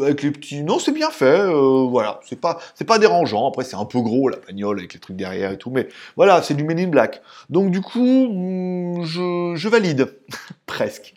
avec 0.00 0.22
les 0.22 0.30
petits, 0.32 0.62
non, 0.62 0.78
c'est 0.78 0.92
bien 0.92 1.10
fait. 1.10 1.24
euh, 1.40 1.86
voilà, 1.88 2.20
c'est 2.26 2.40
pas, 2.40 2.58
c'est 2.74 2.84
pas 2.86 2.98
dérangeant. 2.98 3.48
Après, 3.48 3.64
c'est 3.64 3.76
un 3.76 3.84
peu 3.84 4.00
gros 4.00 4.28
la 4.28 4.36
bagnole 4.38 4.78
avec 4.78 4.92
les 4.94 5.00
trucs 5.00 5.16
derrière 5.16 5.52
et 5.52 5.58
tout, 5.58 5.70
mais 5.70 5.88
voilà, 6.16 6.42
c'est 6.42 6.54
du 6.54 6.64
Men 6.64 6.78
in 6.78 6.88
Black. 6.88 7.22
Donc 7.48 7.70
du 7.70 7.80
coup, 7.80 8.00
hmm, 8.28 9.04
je, 9.04 9.52
je 9.56 9.68
valide 9.68 10.17
presque. 10.66 11.14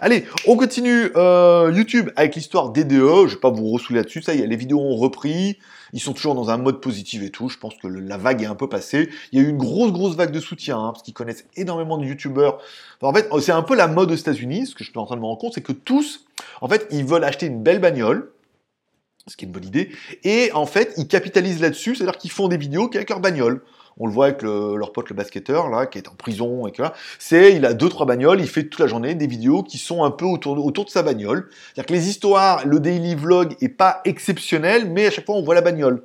Allez, 0.00 0.24
on 0.46 0.56
continue 0.56 1.10
euh, 1.16 1.72
YouTube 1.74 2.10
avec 2.16 2.34
l'histoire 2.34 2.70
d'EDE. 2.70 2.92
Je 2.92 3.34
vais 3.34 3.40
pas 3.40 3.50
vous 3.50 3.68
ressouler 3.70 3.98
là-dessus. 3.98 4.22
Ça 4.22 4.34
y 4.34 4.40
est, 4.40 4.46
les 4.46 4.56
vidéos 4.56 4.80
ont 4.80 4.96
repris. 4.96 5.58
Ils 5.92 6.00
sont 6.00 6.12
toujours 6.12 6.34
dans 6.34 6.50
un 6.50 6.58
mode 6.58 6.80
positif 6.80 7.22
et 7.22 7.30
tout. 7.30 7.48
Je 7.48 7.58
pense 7.58 7.74
que 7.76 7.88
la 7.88 8.16
vague 8.16 8.42
est 8.42 8.46
un 8.46 8.54
peu 8.54 8.68
passée. 8.68 9.08
Il 9.32 9.40
y 9.40 9.42
a 9.42 9.46
eu 9.46 9.48
une 9.48 9.58
grosse, 9.58 9.92
grosse 9.92 10.16
vague 10.16 10.32
de 10.32 10.40
soutien 10.40 10.78
hein, 10.78 10.92
parce 10.92 11.02
qu'ils 11.02 11.14
connaissent 11.14 11.46
énormément 11.56 11.98
de 11.98 12.04
YouTubeurs. 12.04 12.60
En 13.00 13.12
fait, 13.12 13.28
c'est 13.40 13.52
un 13.52 13.62
peu 13.62 13.74
la 13.74 13.88
mode 13.88 14.10
aux 14.10 14.16
États-Unis. 14.16 14.66
Ce 14.66 14.74
que 14.74 14.84
je 14.84 14.90
suis 14.90 14.98
en 14.98 15.06
train 15.06 15.16
de 15.16 15.20
me 15.20 15.26
rendre 15.26 15.40
compte, 15.40 15.54
c'est 15.54 15.62
que 15.62 15.72
tous, 15.72 16.26
en 16.60 16.68
fait, 16.68 16.86
ils 16.90 17.04
veulent 17.04 17.24
acheter 17.24 17.46
une 17.46 17.62
belle 17.62 17.80
bagnole. 17.80 18.30
Ce 19.26 19.36
qui 19.36 19.44
est 19.44 19.48
une 19.48 19.52
bonne 19.52 19.66
idée. 19.66 19.90
Et 20.24 20.50
en 20.52 20.64
fait, 20.64 20.94
ils 20.96 21.06
capitalisent 21.06 21.60
là-dessus, 21.60 21.96
c'est-à-dire 21.96 22.16
qu'ils 22.16 22.30
font 22.30 22.48
des 22.48 22.56
vidéos 22.56 22.90
avec 22.94 23.10
leur 23.10 23.20
bagnole. 23.20 23.62
On 24.00 24.06
le 24.06 24.12
voit 24.12 24.26
avec 24.26 24.42
le- 24.42 24.76
leur 24.76 24.92
pote 24.92 25.08
le 25.10 25.14
basketteur 25.16 25.68
là, 25.70 25.86
qui 25.86 25.98
est 25.98 26.08
en 26.08 26.14
prison 26.14 26.66
et 26.66 26.72
que 26.72 26.82
là, 26.82 26.92
c'est 27.18 27.54
il 27.54 27.64
a 27.66 27.74
deux 27.74 27.88
trois 27.88 28.06
bagnoles, 28.06 28.40
il 28.40 28.48
fait 28.48 28.64
toute 28.64 28.80
la 28.80 28.86
journée 28.86 29.14
des 29.14 29.26
vidéos 29.26 29.62
qui 29.62 29.78
sont 29.78 30.04
un 30.04 30.10
peu 30.10 30.24
autour 30.24 30.54
de, 30.56 30.60
autour 30.60 30.84
de 30.84 30.90
sa 30.90 31.02
bagnole. 31.02 31.48
C'est-à-dire 31.74 31.86
que 31.86 31.92
les 31.94 32.08
histoires, 32.08 32.66
le 32.66 32.80
daily 32.80 33.14
vlog 33.14 33.56
est 33.60 33.68
pas 33.68 34.00
exceptionnel, 34.04 34.90
mais 34.90 35.06
à 35.06 35.10
chaque 35.10 35.26
fois 35.26 35.34
on 35.36 35.42
voit 35.42 35.54
la 35.54 35.62
bagnole. 35.62 36.02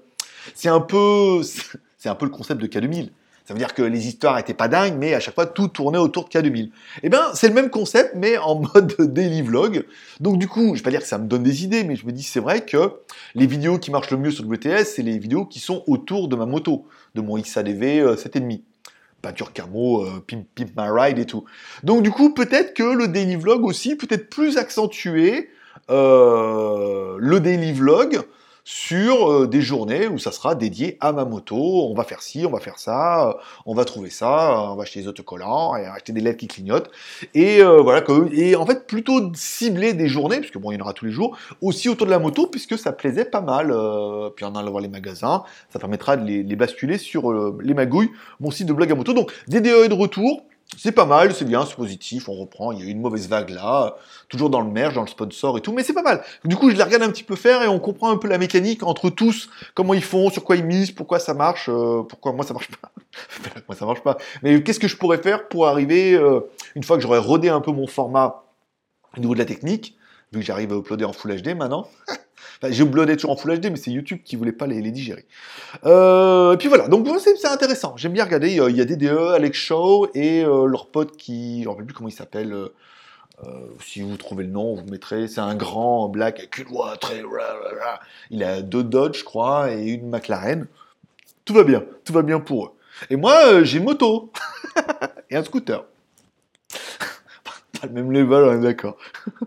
C'est 0.55 0.69
un 0.69 0.81
peu 0.81 1.41
c'est 1.97 2.09
un 2.09 2.15
peu 2.15 2.25
le 2.25 2.31
concept 2.31 2.61
de 2.61 2.67
K2000. 2.67 3.09
Ça 3.45 3.53
veut 3.53 3.59
dire 3.59 3.73
que 3.73 3.81
les 3.81 4.07
histoires 4.07 4.37
étaient 4.37 4.53
pas 4.53 4.69
dingues, 4.69 4.95
mais 4.97 5.13
à 5.13 5.19
chaque 5.19 5.35
fois 5.35 5.45
tout 5.45 5.67
tournait 5.67 5.97
autour 5.97 6.25
de 6.25 6.29
K2000. 6.29 6.69
Eh 7.03 7.09
ben, 7.09 7.31
c'est 7.33 7.49
le 7.49 7.53
même 7.53 7.69
concept, 7.69 8.13
mais 8.15 8.37
en 8.37 8.55
mode 8.73 8.95
daily 8.99 9.41
vlog. 9.41 9.85
Donc 10.21 10.39
du 10.39 10.47
coup, 10.47 10.75
je 10.75 10.79
vais 10.79 10.83
pas 10.83 10.91
dire 10.91 11.01
que 11.01 11.07
ça 11.07 11.17
me 11.17 11.27
donne 11.27 11.43
des 11.43 11.63
idées, 11.63 11.83
mais 11.83 11.95
je 11.95 12.05
me 12.05 12.11
dis 12.11 12.23
c'est 12.23 12.39
vrai 12.39 12.65
que 12.65 12.93
les 13.35 13.45
vidéos 13.45 13.79
qui 13.79 13.91
marchent 13.91 14.11
le 14.11 14.17
mieux 14.17 14.31
sur 14.31 14.45
WTS, 14.45 14.85
c'est 14.95 15.03
les 15.03 15.17
vidéos 15.17 15.45
qui 15.45 15.59
sont 15.59 15.83
autour 15.87 16.29
de 16.29 16.35
ma 16.35 16.45
moto, 16.45 16.85
de 17.15 17.21
mon 17.21 17.37
XADV 17.37 17.99
euh, 17.99 18.15
7,5. 18.15 18.61
Peinture 19.21 19.53
camo, 19.53 20.03
euh, 20.03 20.21
pimp, 20.27 20.45
pimp 20.53 20.71
my 20.75 20.89
ride 20.89 21.17
et 21.17 21.25
tout. 21.25 21.45
Donc 21.83 22.03
du 22.03 22.11
coup, 22.11 22.33
peut-être 22.33 22.73
que 22.73 22.83
le 22.83 23.07
daily 23.07 23.37
vlog 23.37 23.63
aussi 23.63 23.95
peut 23.95 24.07
être 24.09 24.29
plus 24.29 24.57
accentué, 24.57 25.49
euh, 25.89 27.15
le 27.19 27.39
daily 27.39 27.71
vlog, 27.71 28.21
sur 28.65 29.29
euh, 29.29 29.47
des 29.47 29.61
journées 29.61 30.07
où 30.07 30.17
ça 30.17 30.31
sera 30.31 30.55
dédié 30.55 30.97
à 31.01 31.11
ma 31.11 31.25
moto. 31.25 31.55
On 31.57 31.93
va 31.93 32.03
faire 32.05 32.21
ci, 32.21 32.45
on 32.45 32.49
va 32.51 32.59
faire 32.59 32.79
ça, 32.79 33.27
euh, 33.29 33.33
on 33.65 33.73
va 33.75 33.83
trouver 33.85 34.09
ça, 34.09 34.51
euh, 34.51 34.71
on 34.71 34.75
va 34.75 34.83
acheter 34.83 35.01
des 35.01 35.07
autocollants 35.07 35.75
et 35.75 35.85
acheter 35.85 36.13
des 36.13 36.21
lettres 36.21 36.39
qui 36.39 36.47
clignotent. 36.47 36.89
Et 37.33 37.61
euh, 37.61 37.81
voilà, 37.81 38.01
que- 38.01 38.33
et 38.33 38.55
en 38.55 38.65
fait 38.65 38.87
plutôt 38.87 39.31
cibler 39.35 39.93
des 39.93 40.07
journées, 40.07 40.39
puisque 40.39 40.57
bon, 40.57 40.71
il 40.71 40.75
y 40.75 40.77
en 40.77 40.81
aura 40.81 40.93
tous 40.93 41.05
les 41.05 41.11
jours, 41.11 41.37
aussi 41.61 41.89
autour 41.89 42.05
de 42.07 42.11
la 42.11 42.19
moto, 42.19 42.47
puisque 42.47 42.77
ça 42.77 42.91
plaisait 42.93 43.25
pas 43.25 43.41
mal. 43.41 43.71
euh, 43.71 44.29
puis 44.35 44.45
en 44.45 44.55
allant 44.55 44.71
voir 44.71 44.81
les 44.81 44.87
magasins, 44.89 45.43
ça 45.71 45.79
permettra 45.79 46.15
de 46.17 46.25
les, 46.25 46.43
les 46.43 46.55
basculer 46.55 46.97
sur 46.97 47.31
euh, 47.31 47.57
les 47.61 47.73
magouilles, 47.73 48.11
mon 48.39 48.51
site 48.51 48.67
de 48.67 48.73
blog 48.73 48.91
à 48.91 48.95
moto. 48.95 49.13
Donc 49.13 49.31
DDE 49.47 49.67
est 49.85 49.89
de 49.89 49.93
retour. 49.93 50.43
C'est 50.77 50.91
pas 50.91 51.05
mal, 51.05 51.33
c'est 51.33 51.45
bien, 51.45 51.65
c'est 51.65 51.75
positif, 51.75 52.29
on 52.29 52.33
reprend. 52.33 52.71
Il 52.71 52.79
y 52.79 52.81
a 52.83 52.85
eu 52.85 52.89
une 52.89 53.01
mauvaise 53.01 53.27
vague 53.27 53.49
là, 53.49 53.95
toujours 54.29 54.49
dans 54.49 54.61
le 54.61 54.69
merge, 54.69 54.95
dans 54.95 55.01
le 55.01 55.07
sponsor 55.07 55.57
et 55.57 55.61
tout, 55.61 55.73
mais 55.73 55.83
c'est 55.83 55.93
pas 55.93 56.01
mal. 56.01 56.23
Du 56.45 56.55
coup, 56.55 56.69
je 56.69 56.75
les 56.75 56.83
regarde 56.83 57.03
un 57.03 57.09
petit 57.09 57.23
peu 57.23 57.35
faire 57.35 57.61
et 57.61 57.67
on 57.67 57.79
comprend 57.79 58.11
un 58.11 58.17
peu 58.17 58.27
la 58.27 58.37
mécanique 58.37 58.83
entre 58.83 59.09
tous, 59.09 59.49
comment 59.75 59.93
ils 59.93 60.03
font, 60.03 60.29
sur 60.29 60.43
quoi 60.43 60.55
ils 60.55 60.65
misent, 60.65 60.91
pourquoi 60.91 61.19
ça 61.19 61.33
marche, 61.33 61.69
euh, 61.69 62.03
pourquoi 62.03 62.33
moi 62.33 62.45
ça 62.45 62.53
marche 62.53 62.69
pas. 62.69 62.91
moi 63.67 63.75
ça 63.75 63.85
marche 63.85 64.01
pas. 64.01 64.17
Mais 64.41 64.61
qu'est-ce 64.63 64.79
que 64.79 64.87
je 64.87 64.97
pourrais 64.97 65.19
faire 65.19 65.47
pour 65.47 65.67
arriver, 65.67 66.13
euh, 66.13 66.41
une 66.75 66.83
fois 66.83 66.97
que 66.97 67.03
j'aurais 67.03 67.19
rodé 67.19 67.49
un 67.49 67.61
peu 67.61 67.71
mon 67.71 67.87
format 67.87 68.43
au 69.15 69.19
niveau 69.19 69.33
de 69.33 69.39
la 69.39 69.45
technique, 69.45 69.95
vu 70.31 70.39
que 70.39 70.45
j'arrive 70.45 70.73
à 70.73 70.75
uploader 70.75 71.05
en 71.05 71.13
Full 71.13 71.41
HD 71.41 71.55
maintenant. 71.55 71.87
J'ai 72.69 72.83
uploadé 72.83 73.15
toujours 73.15 73.31
en 73.31 73.35
Full 73.35 73.59
HD, 73.59 73.65
mais 73.65 73.75
c'est 73.75 73.91
YouTube 73.91 74.19
qui 74.23 74.35
voulait 74.35 74.51
pas 74.51 74.67
les, 74.67 74.81
digérer. 74.91 75.25
Euh, 75.85 76.53
et 76.53 76.57
puis 76.57 76.67
voilà, 76.67 76.87
donc 76.87 77.07
c'est 77.19 77.45
intéressant. 77.47 77.95
J'aime 77.97 78.13
bien 78.13 78.23
regarder. 78.23 78.51
Il 78.51 78.75
y 78.75 78.81
a 78.81 78.85
DDE, 78.85 79.33
Alex 79.35 79.57
Shaw 79.57 80.07
et 80.13 80.43
euh, 80.43 80.65
leur 80.65 80.87
pote 80.87 81.17
qui, 81.17 81.63
je 81.63 81.69
ne 81.69 81.75
plus 81.75 81.93
comment 81.93 82.09
il 82.09 82.13
s'appelle. 82.13 82.53
euh, 82.53 82.69
si 83.81 84.01
vous 84.01 84.15
trouvez 84.17 84.45
le 84.45 84.51
nom, 84.51 84.75
vous 84.75 84.85
mettrez. 84.85 85.27
C'est 85.27 85.41
un 85.41 85.55
grand 85.55 86.07
black 86.07 86.49
voix 86.69 86.95
très. 86.97 87.21
Il 88.29 88.43
a 88.43 88.61
deux 88.61 88.83
Dodge, 88.83 89.19
je 89.19 89.23
crois, 89.23 89.71
et 89.71 89.85
une 89.85 90.09
McLaren. 90.09 90.67
Tout 91.45 91.53
va 91.53 91.63
bien, 91.63 91.83
tout 92.05 92.13
va 92.13 92.21
bien 92.21 92.39
pour 92.39 92.65
eux. 92.65 92.71
Et 93.09 93.17
moi, 93.17 93.63
j'ai 93.63 93.79
une 93.79 93.85
moto 93.85 94.31
et 95.29 95.35
un 95.35 95.43
scooter. 95.43 95.83
Pas 97.81 97.87
le 97.87 97.93
même 97.93 98.11
level, 98.11 98.43
on 98.43 98.61
est 98.61 98.63
d'accord. 98.63 98.97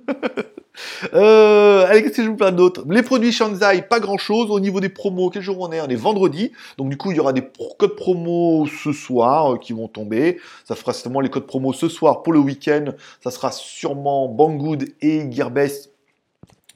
Euh, 1.14 1.86
allez, 1.86 2.02
qu'est-ce 2.02 2.16
que 2.16 2.22
je 2.24 2.28
vous 2.28 2.36
parle 2.36 2.56
d'autre? 2.56 2.84
Les 2.88 3.02
produits 3.02 3.32
Shanzai, 3.32 3.82
pas 3.82 4.00
grand 4.00 4.18
chose. 4.18 4.50
Au 4.50 4.60
niveau 4.60 4.80
des 4.80 4.88
promos, 4.88 5.30
quel 5.30 5.42
jour 5.42 5.58
on 5.60 5.72
est? 5.72 5.80
On 5.80 5.88
est 5.88 5.94
vendredi. 5.96 6.52
Donc, 6.78 6.88
du 6.90 6.96
coup, 6.96 7.10
il 7.10 7.16
y 7.16 7.20
aura 7.20 7.32
des 7.32 7.44
codes 7.78 7.96
promo 7.96 8.66
ce 8.66 8.92
soir 8.92 9.54
euh, 9.54 9.58
qui 9.58 9.72
vont 9.72 9.88
tomber. 9.88 10.38
Ça 10.64 10.74
fera 10.74 10.92
certainement 10.92 11.20
les 11.20 11.30
codes 11.30 11.46
promo 11.46 11.72
ce 11.72 11.88
soir 11.88 12.22
pour 12.22 12.32
le 12.32 12.38
week-end. 12.38 12.86
Ça 13.22 13.30
sera 13.30 13.52
sûrement 13.52 14.28
Banggood 14.28 14.88
et 15.00 15.30
Gearbest, 15.30 15.92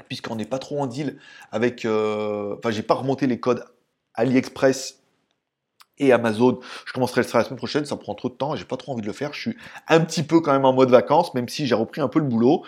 puisqu'on 0.08 0.36
n'est 0.36 0.44
pas 0.44 0.58
trop 0.58 0.80
en 0.80 0.86
deal 0.86 1.18
avec. 1.52 1.84
euh, 1.84 2.56
Enfin, 2.58 2.70
j'ai 2.70 2.82
pas 2.82 2.94
remonté 2.94 3.26
les 3.26 3.40
codes 3.40 3.64
AliExpress 4.14 4.98
et 5.98 6.12
Amazon. 6.12 6.58
Je 6.86 6.92
commencerai 6.92 7.22
le 7.22 7.26
la 7.32 7.44
semaine 7.44 7.56
prochaine, 7.56 7.84
ça 7.84 7.96
prend 7.96 8.14
trop 8.14 8.28
de 8.28 8.34
temps 8.34 8.56
j'ai 8.56 8.64
pas 8.64 8.76
trop 8.76 8.92
envie 8.92 9.02
de 9.02 9.06
le 9.06 9.12
faire. 9.12 9.32
Je 9.34 9.40
suis 9.40 9.56
un 9.86 10.00
petit 10.00 10.22
peu 10.22 10.40
quand 10.40 10.52
même 10.52 10.64
en 10.64 10.72
mode 10.72 10.90
vacances, 10.90 11.34
même 11.34 11.48
si 11.48 11.66
j'ai 11.66 11.74
repris 11.74 12.00
un 12.00 12.08
peu 12.08 12.18
le 12.18 12.24
boulot. 12.24 12.64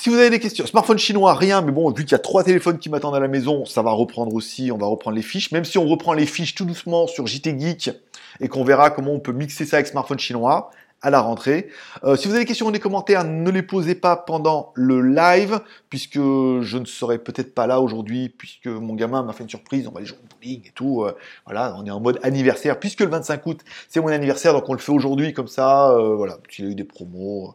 Si 0.00 0.10
vous 0.10 0.14
avez 0.14 0.30
des 0.30 0.38
questions, 0.38 0.64
smartphone 0.64 0.96
chinois, 0.96 1.34
rien, 1.34 1.60
mais 1.60 1.72
bon, 1.72 1.90
vu 1.90 2.04
qu'il 2.04 2.12
y 2.12 2.14
a 2.14 2.20
trois 2.20 2.44
téléphones 2.44 2.78
qui 2.78 2.88
m'attendent 2.88 3.16
à 3.16 3.18
la 3.18 3.26
maison, 3.26 3.64
ça 3.64 3.82
va 3.82 3.90
reprendre 3.90 4.32
aussi, 4.32 4.70
on 4.70 4.78
va 4.78 4.86
reprendre 4.86 5.16
les 5.16 5.24
fiches, 5.24 5.50
même 5.50 5.64
si 5.64 5.76
on 5.76 5.88
reprend 5.88 6.12
les 6.12 6.24
fiches 6.24 6.54
tout 6.54 6.64
doucement 6.64 7.08
sur 7.08 7.26
JT 7.26 7.58
Geek 7.58 7.90
et 8.38 8.46
qu'on 8.46 8.62
verra 8.62 8.90
comment 8.90 9.10
on 9.10 9.18
peut 9.18 9.32
mixer 9.32 9.66
ça 9.66 9.78
avec 9.78 9.88
smartphone 9.88 10.20
chinois 10.20 10.70
à 11.02 11.10
la 11.10 11.20
rentrée. 11.20 11.68
Euh, 12.04 12.16
si 12.16 12.26
vous 12.26 12.34
avez 12.34 12.42
des 12.42 12.48
questions 12.48 12.66
dans 12.66 12.72
les 12.72 12.80
commentaires, 12.80 13.24
ne 13.24 13.50
les 13.50 13.62
posez 13.62 13.94
pas 13.94 14.16
pendant 14.16 14.72
le 14.74 15.00
live, 15.00 15.60
puisque 15.90 16.18
je 16.18 16.78
ne 16.78 16.84
serai 16.84 17.18
peut-être 17.18 17.54
pas 17.54 17.66
là 17.66 17.80
aujourd'hui, 17.80 18.28
puisque 18.28 18.66
mon 18.66 18.94
gamin 18.94 19.22
m'a 19.22 19.32
fait 19.32 19.44
une 19.44 19.48
surprise, 19.48 19.86
on 19.86 19.92
va 19.92 19.98
aller 19.98 20.06
jouer 20.06 20.18
au 20.18 20.34
bowling 20.34 20.66
et 20.66 20.72
tout. 20.74 21.02
euh, 21.04 21.16
voilà, 21.44 21.74
on 21.78 21.86
est 21.86 21.90
en 21.90 22.00
mode 22.00 22.18
anniversaire, 22.22 22.78
puisque 22.80 23.00
le 23.00 23.08
25 23.08 23.46
août, 23.46 23.60
c'est 23.88 24.00
mon 24.00 24.08
anniversaire, 24.08 24.52
donc 24.52 24.68
on 24.68 24.72
le 24.72 24.78
fait 24.80 24.92
aujourd'hui 24.92 25.32
comme 25.32 25.48
ça. 25.48 25.92
euh, 25.92 26.14
voilà, 26.16 26.38
il 26.58 26.66
a 26.66 26.68
eu 26.68 26.74
des 26.74 26.84
promos, 26.84 27.54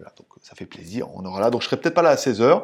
donc 0.00 0.26
ça 0.42 0.54
fait 0.54 0.66
plaisir, 0.66 1.08
on 1.14 1.24
aura 1.24 1.40
là. 1.40 1.50
Donc 1.50 1.62
je 1.62 1.66
serai 1.66 1.76
peut-être 1.76 1.94
pas 1.94 2.02
là 2.02 2.10
à 2.10 2.16
16h. 2.16 2.62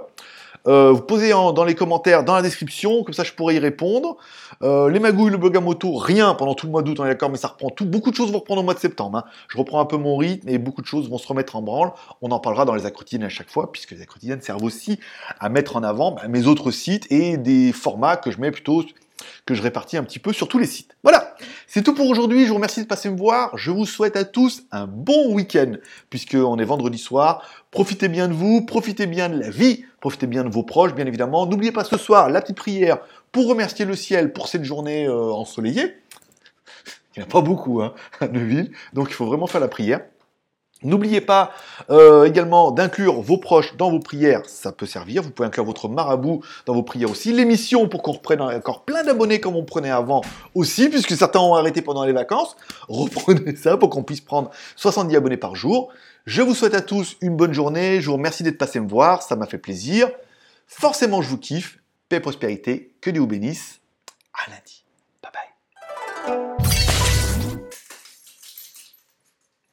Euh, 0.67 0.93
vous 0.93 1.03
posez 1.03 1.33
en- 1.33 1.53
dans 1.53 1.65
les 1.65 1.75
commentaires, 1.75 2.25
dans 2.25 2.35
la 2.35 2.43
description, 2.43 3.03
comme 3.03 3.15
ça 3.15 3.25
je 3.25 3.33
pourrai 3.33 3.55
y 3.55 3.59
répondre. 3.59 4.17
Euh, 4.63 4.91
les 4.91 5.01
magouilles, 5.01 5.31
le 5.31 5.39
blog 5.39 5.57
à 5.57 5.61
moto, 5.61 5.95
rien 5.97 6.35
pendant 6.35 6.55
tout 6.55 6.67
le 6.67 6.73
mois 6.73 6.83
d'août, 6.83 6.99
on 7.01 7.05
est 7.05 7.09
d'accord, 7.09 7.31
mais 7.31 7.39
ça 7.39 7.49
reprend 7.49 7.71
tout. 7.71 7.87
Beaucoup 7.87 8.11
de 8.11 8.17
choses 8.17 8.31
vont 8.31 8.41
reprendre 8.41 8.61
au 8.61 8.65
mois 8.65 8.75
de 8.75 8.79
septembre. 8.79 9.19
hein. 9.19 9.25
Je 9.49 9.57
reprends 9.59 9.81
un 9.81 9.87
peu 9.87 9.97
mon 9.97 10.17
rythme 10.17 10.49
et 10.49 10.59
beaucoup 10.59 10.83
de 10.83 10.87
choses 10.87 11.09
vont 11.09 11.19
se 11.19 11.27
remettre 11.27 11.57
en 11.57 11.63
branle. 11.63 11.93
On 12.21 12.31
en 12.31 12.41
parlera 12.41 12.65
dans 12.65 12.75
les 12.75 12.83
quotidiennes 12.91 13.25
à 13.25 13.29
chaque 13.29 13.51
fois, 13.51 13.73
puisque 13.73 13.93
les 13.93 14.07
quotidiennes 14.07 14.43
servent 14.43 14.65
aussi 14.65 14.99
à 15.39 15.49
mettre 15.49 15.77
en 15.77 15.83
avant 15.83 16.13
bah, 16.13 16.29
mes 16.29 16.47
autres 16.47 16.71
sites 16.71 17.11
et 17.11 17.37
des 17.37 17.73
formats 17.73 18.17
que 18.17 18.31
je 18.31 18.41
mets 18.41 18.51
plutôt 18.51 18.85
que 19.47 19.55
je 19.55 19.63
répartis 19.63 19.97
un 19.97 20.03
petit 20.05 20.19
peu 20.19 20.33
sur 20.33 20.49
tous 20.49 20.59
les 20.59 20.67
sites. 20.67 20.97
Voilà, 21.03 21.30
c'est 21.67 21.83
tout 21.83 21.95
pour 21.95 22.09
aujourd'hui. 22.09 22.45
Je 22.45 22.49
vous 22.49 22.57
remercie 22.57 22.83
de 22.83 22.87
passer 22.87 23.11
me 23.11 23.17
voir. 23.17 23.57
Je 23.57 23.71
vous 23.71 23.87
souhaite 23.87 24.17
à 24.17 24.25
tous 24.25 24.63
un 24.73 24.87
bon 24.87 25.33
week-end, 25.35 25.73
puisqu'on 26.11 26.59
est 26.59 26.65
vendredi 26.65 26.99
soir. 26.99 27.43
Profitez 27.71 28.09
bien 28.09 28.29
de 28.29 28.35
vous, 28.35 28.63
profitez 28.63 29.07
bien 29.07 29.29
de 29.29 29.39
la 29.39 29.51
vie, 29.51 29.85
profitez 30.01 30.27
bien 30.27 30.45
de 30.45 30.49
vos 30.49 30.63
proches, 30.63 30.95
bien 30.95 31.07
évidemment. 31.07 31.47
N'oubliez 31.47 31.73
pas 31.73 31.85
ce 31.85 31.97
soir 31.97 32.31
la 32.31 32.41
petite 32.41 32.57
prière 32.57 32.99
pour 33.33 33.49
remercier 33.49 33.85
le 33.85 33.95
ciel 33.95 34.33
pour 34.33 34.49
cette 34.49 34.65
journée 34.65 35.07
euh, 35.07 35.33
ensoleillée. 35.33 35.97
Il 37.15 37.21
n'y 37.21 37.23
en 37.25 37.27
a 37.27 37.31
pas 37.31 37.41
beaucoup 37.41 37.83
hein, 37.83 37.95
à 38.21 38.29
Neuville, 38.29 38.73
donc 38.93 39.09
il 39.11 39.15
faut 39.15 39.27
vraiment 39.27 39.47
faire 39.47 39.61
la 39.61 39.69
prière. 39.69 40.01
N'oubliez 40.83 41.21
pas 41.21 41.53
euh, 41.91 42.25
également 42.25 42.71
d'inclure 42.71 43.21
vos 43.21 43.37
proches 43.37 43.77
dans 43.77 43.91
vos 43.91 43.99
prières, 43.99 44.43
ça 44.47 44.73
peut 44.73 44.87
servir. 44.87 45.23
Vous 45.23 45.31
pouvez 45.31 45.47
inclure 45.47 45.65
votre 45.65 45.89
marabout 45.89 46.43
dans 46.65 46.75
vos 46.75 46.83
prières 46.83 47.11
aussi. 47.11 47.33
L'émission 47.33 47.87
pour 47.87 48.03
qu'on 48.03 48.13
reprenne 48.13 48.41
encore 48.41 48.85
plein 48.85 49.03
d'abonnés 49.03 49.41
comme 49.41 49.57
on 49.57 49.65
prenait 49.65 49.91
avant 49.91 50.23
aussi, 50.55 50.89
puisque 50.89 51.17
certains 51.17 51.41
ont 51.41 51.55
arrêté 51.55 51.83
pendant 51.83 52.05
les 52.05 52.13
vacances. 52.13 52.57
Reprenez 52.89 53.57
ça 53.57 53.77
pour 53.77 53.91
qu'on 53.91 54.03
puisse 54.03 54.23
prendre 54.23 54.51
70 54.77 55.15
abonnés 55.17 55.37
par 55.37 55.55
jour. 55.55 55.91
Je 56.25 56.41
vous 56.41 56.55
souhaite 56.55 56.75
à 56.75 56.81
tous 56.81 57.17
une 57.21 57.37
bonne 57.37 57.53
journée. 57.53 58.01
Je 58.01 58.07
vous 58.07 58.17
remercie 58.17 58.43
d'être 58.43 58.59
passé 58.59 58.81
me 58.81 58.89
voir, 58.89 59.23
ça 59.23 59.37
m'a 59.37 59.47
fait 59.47 59.59
plaisir. 59.59 60.09
Forcément, 60.67 61.21
je 61.21 61.29
vous 61.29 61.39
kiffe. 61.39 61.79
Paix 62.09 62.17
et 62.17 62.21
prospérité, 62.21 62.93
que 63.01 63.11
Dieu 63.11 63.21
vous 63.21 63.29
bénisse. 63.29 63.81
À 64.35 64.51
lundi. 64.51 64.85
Bye 65.23 65.33
bye. 66.27 66.50